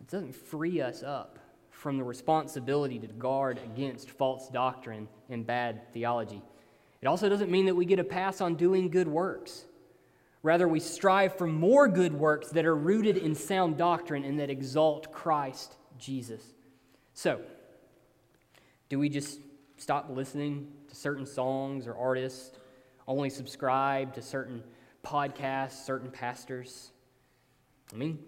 it 0.00 0.08
doesn't 0.08 0.34
free 0.34 0.80
us 0.80 1.02
up 1.02 1.38
from 1.80 1.96
the 1.96 2.04
responsibility 2.04 2.98
to 2.98 3.06
guard 3.06 3.58
against 3.64 4.10
false 4.10 4.48
doctrine 4.48 5.08
and 5.30 5.46
bad 5.46 5.90
theology. 5.94 6.42
It 7.00 7.06
also 7.06 7.30
doesn't 7.30 7.50
mean 7.50 7.64
that 7.66 7.74
we 7.74 7.86
get 7.86 7.98
a 7.98 8.04
pass 8.04 8.42
on 8.42 8.54
doing 8.54 8.90
good 8.90 9.08
works. 9.08 9.64
Rather, 10.42 10.68
we 10.68 10.78
strive 10.78 11.36
for 11.36 11.46
more 11.46 11.88
good 11.88 12.12
works 12.12 12.50
that 12.50 12.66
are 12.66 12.76
rooted 12.76 13.16
in 13.16 13.34
sound 13.34 13.78
doctrine 13.78 14.24
and 14.24 14.38
that 14.40 14.50
exalt 14.50 15.10
Christ 15.10 15.76
Jesus. 15.98 16.42
So, 17.14 17.40
do 18.90 18.98
we 18.98 19.08
just 19.08 19.40
stop 19.78 20.10
listening 20.10 20.68
to 20.88 20.94
certain 20.94 21.24
songs 21.24 21.86
or 21.86 21.96
artists, 21.96 22.58
only 23.08 23.30
subscribe 23.30 24.14
to 24.14 24.22
certain 24.22 24.62
podcasts, 25.02 25.84
certain 25.84 26.10
pastors? 26.10 26.90
I 27.92 27.96
mean, 27.96 28.18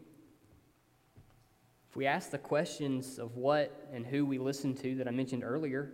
if 1.92 1.96
we 1.96 2.06
ask 2.06 2.30
the 2.30 2.38
questions 2.38 3.18
of 3.18 3.36
what 3.36 3.86
and 3.92 4.06
who 4.06 4.24
we 4.24 4.38
listen 4.38 4.74
to 4.76 4.94
that 4.94 5.06
I 5.06 5.10
mentioned 5.10 5.44
earlier, 5.44 5.92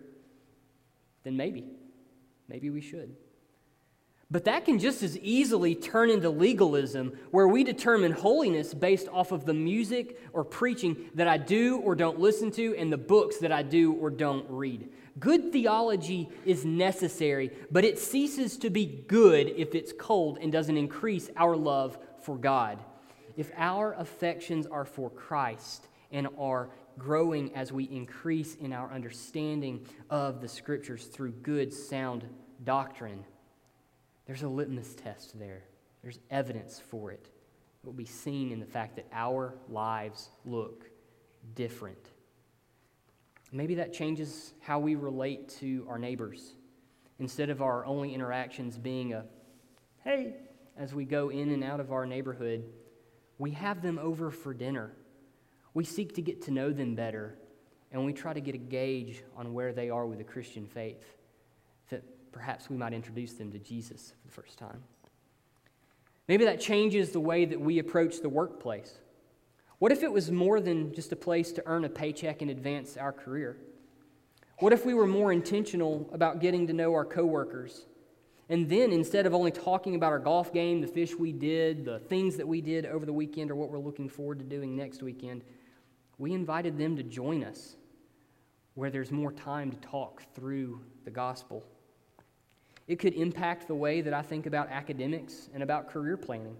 then 1.25 1.37
maybe, 1.37 1.65
maybe 2.47 2.71
we 2.71 2.81
should. 2.81 3.17
But 4.31 4.45
that 4.45 4.65
can 4.65 4.79
just 4.79 5.03
as 5.03 5.19
easily 5.19 5.75
turn 5.75 6.09
into 6.09 6.31
legalism, 6.31 7.19
where 7.33 7.49
we 7.49 7.65
determine 7.65 8.13
holiness 8.13 8.75
based 8.75 9.09
off 9.09 9.33
of 9.33 9.45
the 9.45 9.55
music 9.55 10.21
or 10.33 10.45
preaching 10.45 11.11
that 11.15 11.27
I 11.27 11.37
do 11.37 11.79
or 11.81 11.97
don't 11.97 12.21
listen 12.21 12.53
to 12.53 12.77
and 12.77 12.93
the 12.93 12.97
books 12.97 13.39
that 13.39 13.51
I 13.51 13.65
do 13.65 13.95
or 13.95 14.09
don't 14.09 14.47
read. 14.49 14.91
Good 15.19 15.51
theology 15.51 16.29
is 16.45 16.65
necessary, 16.65 17.51
but 17.73 17.85
it 17.85 17.99
ceases 17.99 18.57
to 18.59 18.71
be 18.71 18.87
good 18.87 19.49
if 19.49 19.75
it's 19.75 19.93
cold 19.99 20.39
and 20.41 20.53
doesn't 20.53 20.77
increase 20.77 21.29
our 21.37 21.57
love 21.57 21.99
for 22.21 22.39
God. 22.39 22.79
If 23.39 23.51
our 23.57 23.95
affections 23.95 24.67
are 24.67 24.85
for 24.85 25.09
Christ, 25.09 25.89
and 26.11 26.29
are 26.39 26.71
growing 26.99 27.55
as 27.55 27.73
we 27.73 27.85
increase 27.85 28.55
in 28.57 28.73
our 28.73 28.91
understanding 28.93 29.87
of 30.11 30.41
the 30.41 30.49
scriptures 30.49 31.05
through 31.05 31.33
good, 31.33 31.73
sound 31.73 32.25
doctrine. 32.65 33.25
There's 34.27 34.43
a 34.43 34.49
litmus 34.49 34.95
test 34.95 35.39
there, 35.39 35.65
there's 36.03 36.19
evidence 36.31 36.81
for 36.81 37.13
it. 37.13 37.31
It 37.83 37.87
will 37.87 37.93
be 37.93 38.05
seen 38.05 38.51
in 38.51 38.59
the 38.59 38.67
fact 38.67 38.97
that 38.97 39.07
our 39.13 39.55
lives 39.69 40.31
look 40.45 40.91
different. 41.55 42.11
Maybe 43.53 43.77
that 43.77 43.93
changes 43.93 44.53
how 44.61 44.79
we 44.79 44.95
relate 44.95 45.49
to 45.61 45.87
our 45.89 45.99
neighbors. 45.99 46.55
Instead 47.21 47.51
of 47.51 47.63
our 47.63 47.85
only 47.87 48.15
interactions 48.15 48.77
being 48.77 49.13
a 49.13 49.25
hey, 50.05 50.35
as 50.77 50.95
we 50.95 51.05
go 51.05 51.29
in 51.31 51.51
and 51.51 51.65
out 51.65 51.81
of 51.81 51.93
our 51.93 52.07
neighborhood, 52.07 52.65
we 53.39 53.53
have 53.53 53.83
them 53.83 53.99
over 53.99 54.31
for 54.31 54.53
dinner 54.53 54.93
we 55.79 55.85
seek 55.85 56.15
to 56.15 56.23
get 56.23 56.43
to 56.43 56.51
know 56.51 56.73
them 56.73 56.97
better, 56.97 57.37
and 57.93 58.05
we 58.05 58.13
try 58.13 58.33
to 58.33 58.41
get 58.41 58.55
a 58.57 58.59
gauge 58.59 59.23
on 59.37 59.55
where 59.55 59.73
they 59.73 59.91
are 59.91 60.07
with 60.07 60.19
the 60.19 60.25
Christian 60.25 60.67
faith, 60.67 61.15
that 61.91 62.03
perhaps 62.33 62.69
we 62.69 62.77
might 62.77 62.93
introduce 62.93 63.35
them 63.35 63.53
to 63.53 63.61
Jesus 63.61 64.13
for 64.21 64.27
the 64.27 64.33
first 64.33 64.59
time. 64.59 64.83
Maybe 66.27 66.45
that 66.47 66.61
changes 66.61 67.13
the 67.13 67.21
way 67.21 67.45
that 67.45 67.61
we 67.61 67.79
approach 67.79 68.21
the 68.21 68.29
workplace. 68.29 68.93
What 69.79 69.93
if 69.93 70.03
it 70.03 70.11
was 70.11 70.33
more 70.33 70.61
than 70.61 70.93
just 70.93 71.13
a 71.13 71.17
place 71.17 71.53
to 71.53 71.63
earn 71.65 71.85
a 71.85 71.89
paycheck 71.89 72.43
and 72.43 72.51
advance 72.51 72.97
our 72.97 73.13
career? 73.13 73.57
What 74.59 74.73
if 74.73 74.85
we 74.85 74.95
were 74.95 75.07
more 75.07 75.31
intentional 75.31 76.11
about 76.13 76.41
getting 76.41 76.67
to 76.67 76.73
know 76.73 76.93
our 76.93 77.05
coworkers 77.05 77.87
and 78.49 78.69
then 78.69 78.93
instead 78.93 79.27
of 79.27 79.35
only 79.35 79.51
talking 79.51 79.95
about 79.95 80.13
our 80.13 80.19
golf 80.19 80.53
game, 80.53 80.81
the 80.81 80.87
fish 80.87 81.15
we 81.15 81.33
did, 81.33 81.85
the 81.85 81.99
things 81.99 82.37
that 82.37 82.49
we 82.49 82.61
did 82.61 82.87
over 82.87 83.05
the 83.05 83.13
weekend, 83.13 83.51
or 83.51 83.57
what 83.57 83.71
we're 83.71 83.79
looking 83.79 84.09
forward 84.09 84.39
to 84.39 84.45
doing 84.45 84.75
next 84.75 85.03
weekend, 85.03 85.43
we 86.17 86.33
invited 86.33 86.79
them 86.79 86.97
to 86.97 87.03
join 87.03 87.45
us 87.45 87.77
where 88.75 88.91
there's 88.91 89.11
more 89.11 89.33
time 89.33 89.71
to 89.71 89.77
talk 89.79 90.23
through 90.35 90.81
the 91.05 91.11
gospel. 91.11 91.65
It 92.87 92.99
could 92.99 93.13
impact 93.15 93.69
the 93.69 93.75
way 93.75 94.01
that 94.01 94.15
I 94.15 94.23
think 94.23 94.47
about 94.47 94.71
academics 94.71 95.51
and 95.53 95.63
about 95.63 95.89
career 95.89 96.17
planning. 96.17 96.57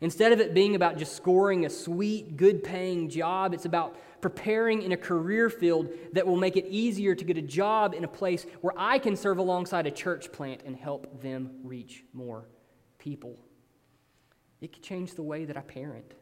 Instead 0.00 0.32
of 0.32 0.40
it 0.40 0.52
being 0.52 0.74
about 0.74 0.98
just 0.98 1.16
scoring 1.16 1.64
a 1.64 1.70
sweet, 1.70 2.36
good 2.36 2.62
paying 2.62 3.08
job, 3.08 3.54
it's 3.54 3.64
about 3.64 3.96
preparing 4.20 4.82
in 4.82 4.92
a 4.92 4.96
career 4.96 5.48
field 5.48 5.88
that 6.12 6.26
will 6.26 6.36
make 6.36 6.56
it 6.56 6.66
easier 6.66 7.14
to 7.14 7.24
get 7.24 7.38
a 7.38 7.42
job 7.42 7.94
in 7.94 8.04
a 8.04 8.08
place 8.08 8.46
where 8.60 8.74
I 8.76 8.98
can 8.98 9.16
serve 9.16 9.38
alongside 9.38 9.86
a 9.86 9.90
church 9.90 10.32
plant 10.32 10.62
and 10.66 10.76
help 10.76 11.22
them 11.22 11.50
reach 11.62 12.04
more 12.12 12.46
people. 12.98 13.38
It 14.60 14.72
could 14.72 14.82
change 14.82 15.14
the 15.14 15.22
way 15.22 15.44
that 15.44 15.56
I 15.56 15.60
parent. 15.60 16.14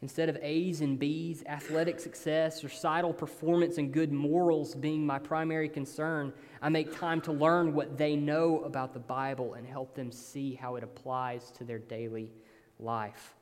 Instead 0.00 0.28
of 0.28 0.38
A's 0.42 0.80
and 0.80 0.96
B's, 0.96 1.42
athletic 1.46 1.98
success, 1.98 2.62
recital 2.62 3.12
performance, 3.12 3.78
and 3.78 3.92
good 3.92 4.12
morals 4.12 4.76
being 4.76 5.04
my 5.04 5.18
primary 5.18 5.68
concern, 5.68 6.32
I 6.62 6.68
make 6.68 6.96
time 6.96 7.20
to 7.22 7.32
learn 7.32 7.74
what 7.74 7.98
they 7.98 8.14
know 8.14 8.60
about 8.60 8.92
the 8.92 9.00
Bible 9.00 9.54
and 9.54 9.66
help 9.66 9.96
them 9.96 10.12
see 10.12 10.54
how 10.54 10.76
it 10.76 10.84
applies 10.84 11.50
to 11.52 11.64
their 11.64 11.80
daily 11.80 12.30
life. 12.78 13.34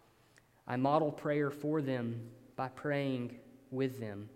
I 0.66 0.76
model 0.76 1.12
prayer 1.12 1.50
for 1.50 1.80
them 1.80 2.20
by 2.56 2.68
praying 2.68 3.38
with 3.70 4.00
them. 4.00 4.28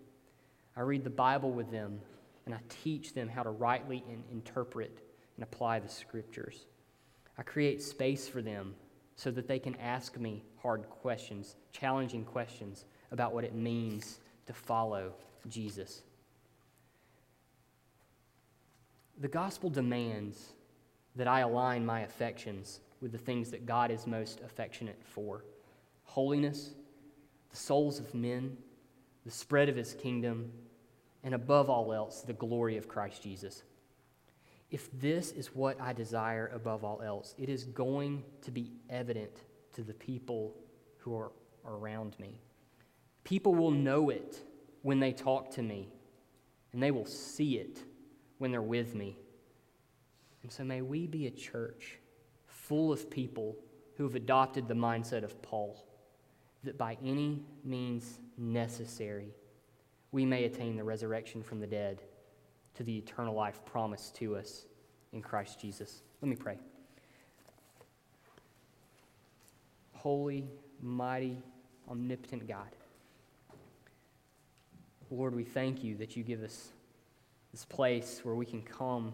I 0.75 0.81
read 0.81 1.03
the 1.03 1.09
Bible 1.09 1.51
with 1.51 1.71
them, 1.71 1.99
and 2.45 2.55
I 2.55 2.59
teach 2.69 3.13
them 3.13 3.27
how 3.27 3.43
to 3.43 3.49
rightly 3.49 4.03
interpret 4.31 4.99
and 5.35 5.43
apply 5.43 5.79
the 5.79 5.89
scriptures. 5.89 6.65
I 7.37 7.43
create 7.43 7.81
space 7.81 8.27
for 8.27 8.41
them 8.41 8.75
so 9.15 9.31
that 9.31 9.47
they 9.47 9.59
can 9.59 9.75
ask 9.75 10.17
me 10.17 10.43
hard 10.61 10.89
questions, 10.89 11.55
challenging 11.71 12.23
questions 12.23 12.85
about 13.11 13.33
what 13.33 13.43
it 13.43 13.53
means 13.53 14.19
to 14.45 14.53
follow 14.53 15.13
Jesus. 15.49 16.03
The 19.19 19.27
gospel 19.27 19.69
demands 19.69 20.53
that 21.15 21.27
I 21.27 21.41
align 21.41 21.85
my 21.85 22.01
affections 22.01 22.79
with 23.01 23.11
the 23.11 23.17
things 23.17 23.51
that 23.51 23.65
God 23.65 23.91
is 23.91 24.05
most 24.05 24.41
affectionate 24.41 25.01
for 25.03 25.43
holiness, 26.03 26.71
the 27.49 27.57
souls 27.57 27.99
of 27.99 28.13
men, 28.13 28.57
the 29.25 29.31
spread 29.31 29.69
of 29.69 29.75
his 29.75 29.93
kingdom, 29.93 30.51
and 31.23 31.33
above 31.33 31.69
all 31.69 31.93
else, 31.93 32.21
the 32.21 32.33
glory 32.33 32.77
of 32.77 32.87
Christ 32.87 33.23
Jesus. 33.23 33.63
If 34.69 34.89
this 34.99 35.31
is 35.31 35.47
what 35.47 35.79
I 35.81 35.93
desire 35.93 36.51
above 36.53 36.83
all 36.83 37.01
else, 37.01 37.35
it 37.37 37.49
is 37.49 37.65
going 37.65 38.23
to 38.43 38.51
be 38.51 38.71
evident 38.89 39.31
to 39.73 39.83
the 39.83 39.93
people 39.93 40.55
who 40.97 41.15
are 41.15 41.31
around 41.65 42.17
me. 42.19 42.39
People 43.23 43.53
will 43.53 43.71
know 43.71 44.09
it 44.09 44.39
when 44.81 44.99
they 44.99 45.11
talk 45.11 45.51
to 45.51 45.61
me, 45.61 45.89
and 46.73 46.81
they 46.81 46.91
will 46.91 47.05
see 47.05 47.57
it 47.57 47.79
when 48.37 48.51
they're 48.51 48.61
with 48.61 48.95
me. 48.95 49.17
And 50.41 50.51
so 50.51 50.63
may 50.63 50.81
we 50.81 51.05
be 51.05 51.27
a 51.27 51.31
church 51.31 51.99
full 52.71 52.93
of 52.93 53.09
people 53.09 53.57
who 53.97 54.05
have 54.05 54.15
adopted 54.15 54.65
the 54.65 54.73
mindset 54.73 55.25
of 55.25 55.41
Paul 55.41 55.75
that 56.63 56.77
by 56.77 56.97
any 57.03 57.43
means 57.65 58.17
necessary 58.37 59.33
we 60.13 60.23
may 60.25 60.45
attain 60.45 60.77
the 60.77 60.83
resurrection 60.85 61.43
from 61.43 61.59
the 61.59 61.67
dead 61.67 62.01
to 62.75 62.83
the 62.83 62.97
eternal 62.97 63.35
life 63.35 63.59
promised 63.65 64.15
to 64.15 64.37
us 64.37 64.67
in 65.11 65.21
Christ 65.21 65.59
Jesus. 65.59 66.01
Let 66.21 66.29
me 66.29 66.37
pray. 66.37 66.59
Holy, 69.91 70.47
mighty, 70.81 71.43
omnipotent 71.89 72.47
God. 72.47 72.69
Lord, 75.09 75.35
we 75.35 75.43
thank 75.43 75.83
you 75.83 75.97
that 75.97 76.15
you 76.15 76.23
give 76.23 76.41
us 76.41 76.69
this 77.51 77.65
place 77.65 78.21
where 78.23 78.35
we 78.35 78.45
can 78.45 78.61
come 78.61 79.11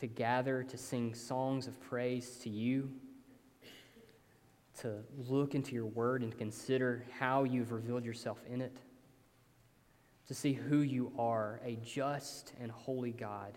to 0.00 0.06
gather 0.06 0.62
to 0.62 0.76
sing 0.76 1.14
songs 1.14 1.66
of 1.66 1.80
praise 1.80 2.36
to 2.42 2.50
you, 2.50 2.90
to 4.80 4.98
look 5.26 5.54
into 5.54 5.74
your 5.74 5.86
word 5.86 6.22
and 6.22 6.36
consider 6.36 7.04
how 7.18 7.44
you've 7.44 7.72
revealed 7.72 8.04
yourself 8.04 8.38
in 8.50 8.60
it, 8.60 8.76
to 10.28 10.34
see 10.34 10.52
who 10.52 10.78
you 10.78 11.12
are, 11.18 11.60
a 11.64 11.76
just 11.76 12.52
and 12.60 12.70
holy 12.70 13.12
God 13.12 13.56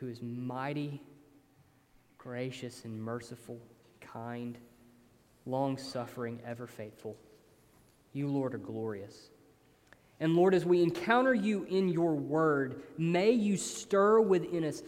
who 0.00 0.08
is 0.08 0.22
mighty, 0.22 1.02
gracious, 2.16 2.84
and 2.86 3.00
merciful, 3.00 3.60
kind, 4.00 4.56
long 5.44 5.76
suffering, 5.76 6.40
ever 6.46 6.66
faithful. 6.66 7.16
You, 8.14 8.28
Lord, 8.28 8.54
are 8.54 8.58
glorious. 8.58 9.28
And 10.18 10.34
Lord, 10.34 10.54
as 10.54 10.64
we 10.64 10.82
encounter 10.82 11.34
you 11.34 11.64
in 11.64 11.88
your 11.88 12.14
word, 12.14 12.82
may 12.96 13.30
you 13.30 13.56
stir 13.56 14.20
within 14.20 14.64
us 14.64 14.82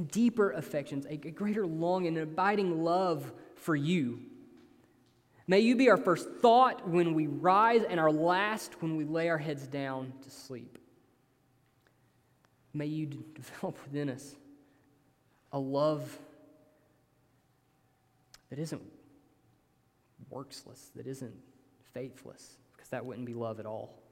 deeper 0.00 0.50
affections, 0.50 1.06
a 1.08 1.16
greater 1.16 1.66
longing, 1.66 2.16
an 2.16 2.22
abiding 2.22 2.82
love 2.82 3.32
for 3.56 3.76
you. 3.76 4.20
May 5.46 5.60
you 5.60 5.76
be 5.76 5.90
our 5.90 5.96
first 5.96 6.28
thought 6.40 6.88
when 6.88 7.14
we 7.14 7.26
rise 7.26 7.82
and 7.82 7.98
our 7.98 8.10
last 8.10 8.80
when 8.80 8.96
we 8.96 9.04
lay 9.04 9.28
our 9.28 9.38
heads 9.38 9.66
down 9.66 10.12
to 10.22 10.30
sleep. 10.30 10.78
May 12.72 12.86
you 12.86 13.06
develop 13.34 13.78
within 13.84 14.08
us 14.08 14.34
a 15.52 15.58
love 15.58 16.18
that 18.50 18.58
isn't 18.58 18.82
worksless, 20.32 20.92
that 20.96 21.06
isn't 21.06 21.34
faithless, 21.92 22.56
because 22.74 22.88
that 22.90 23.04
wouldn't 23.04 23.26
be 23.26 23.34
love 23.34 23.60
at 23.60 23.66
all. 23.66 24.02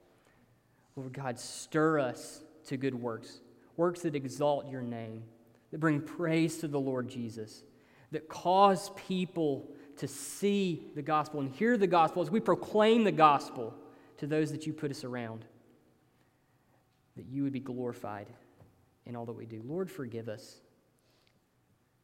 Lord 0.95 1.13
God, 1.13 1.39
stir 1.39 1.99
us 1.99 2.41
to 2.65 2.77
good 2.77 2.93
works, 2.93 3.39
works 3.77 4.01
that 4.01 4.15
exalt 4.15 4.69
your 4.69 4.81
name, 4.81 5.23
that 5.71 5.79
bring 5.79 6.01
praise 6.01 6.57
to 6.57 6.67
the 6.67 6.79
Lord 6.79 7.07
Jesus, 7.07 7.63
that 8.11 8.27
cause 8.27 8.91
people 9.07 9.69
to 9.97 10.07
see 10.07 10.87
the 10.95 11.01
gospel 11.01 11.39
and 11.39 11.49
hear 11.49 11.77
the 11.77 11.87
gospel 11.87 12.21
as 12.21 12.29
we 12.29 12.39
proclaim 12.39 13.03
the 13.03 13.11
gospel 13.11 13.73
to 14.17 14.27
those 14.27 14.51
that 14.51 14.67
you 14.67 14.73
put 14.73 14.91
us 14.91 15.03
around, 15.03 15.45
that 17.15 17.25
you 17.25 17.43
would 17.43 17.53
be 17.53 17.59
glorified 17.59 18.27
in 19.05 19.15
all 19.15 19.25
that 19.25 19.33
we 19.33 19.45
do. 19.45 19.61
Lord, 19.65 19.89
forgive 19.89 20.27
us 20.27 20.61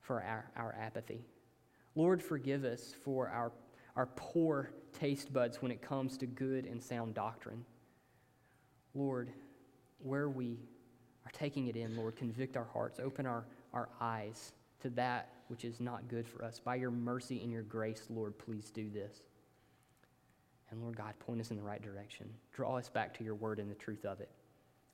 for 0.01 0.22
our, 0.24 0.49
our 0.55 0.76
apathy. 0.80 1.26
Lord, 1.95 2.22
forgive 2.22 2.63
us 2.63 2.93
for 3.03 3.30
our, 3.30 3.51
our 3.95 4.07
poor 4.15 4.72
taste 4.93 5.34
buds 5.34 5.61
when 5.61 5.72
it 5.72 5.82
comes 5.82 6.18
to 6.20 6.26
good 6.26 6.65
and 6.65 6.82
sound 6.82 7.13
doctrine. 7.13 7.65
Lord, 8.93 9.32
where 9.99 10.30
we 10.30 10.59
are 11.26 11.32
taking 11.32 11.68
it 11.68 11.76
in, 11.76 11.97
Lord, 11.97 12.15
convict 12.15 12.55
our 12.55 12.68
hearts, 12.72 12.99
open 12.99 13.26
our, 13.26 13.45
our 13.78 13.89
eyes 14.01 14.53
to 14.82 14.89
that 14.91 15.30
which 15.47 15.63
is 15.63 15.80
not 15.80 16.07
good 16.07 16.28
for 16.28 16.43
us. 16.43 16.59
By 16.59 16.75
your 16.75 16.91
mercy 16.91 17.41
and 17.41 17.51
your 17.51 17.61
grace, 17.61 18.03
Lord, 18.09 18.38
please 18.38 18.71
do 18.71 18.89
this. 18.89 19.21
And 20.69 20.82
Lord 20.82 20.97
God, 20.97 21.13
point 21.19 21.39
us 21.39 21.51
in 21.51 21.57
the 21.57 21.63
right 21.63 21.82
direction. 21.82 22.28
Draw 22.53 22.78
us 22.78 22.89
back 22.89 23.17
to 23.17 23.23
your 23.23 23.36
word 23.36 23.59
and 23.59 23.71
the 23.71 23.75
truth 23.75 24.03
of 24.03 24.19
it, 24.19 24.30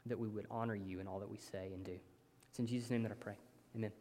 that 0.05 0.19
we 0.19 0.27
would 0.27 0.45
honor 0.51 0.75
you 0.75 0.99
in 0.99 1.07
all 1.07 1.19
that 1.19 1.29
we 1.29 1.37
say 1.37 1.71
and 1.73 1.83
do. 1.83 1.97
It's 2.49 2.59
in 2.59 2.67
Jesus' 2.67 2.91
name 2.91 3.01
that 3.03 3.11
I 3.11 3.15
pray. 3.15 3.37
Amen. 3.75 3.91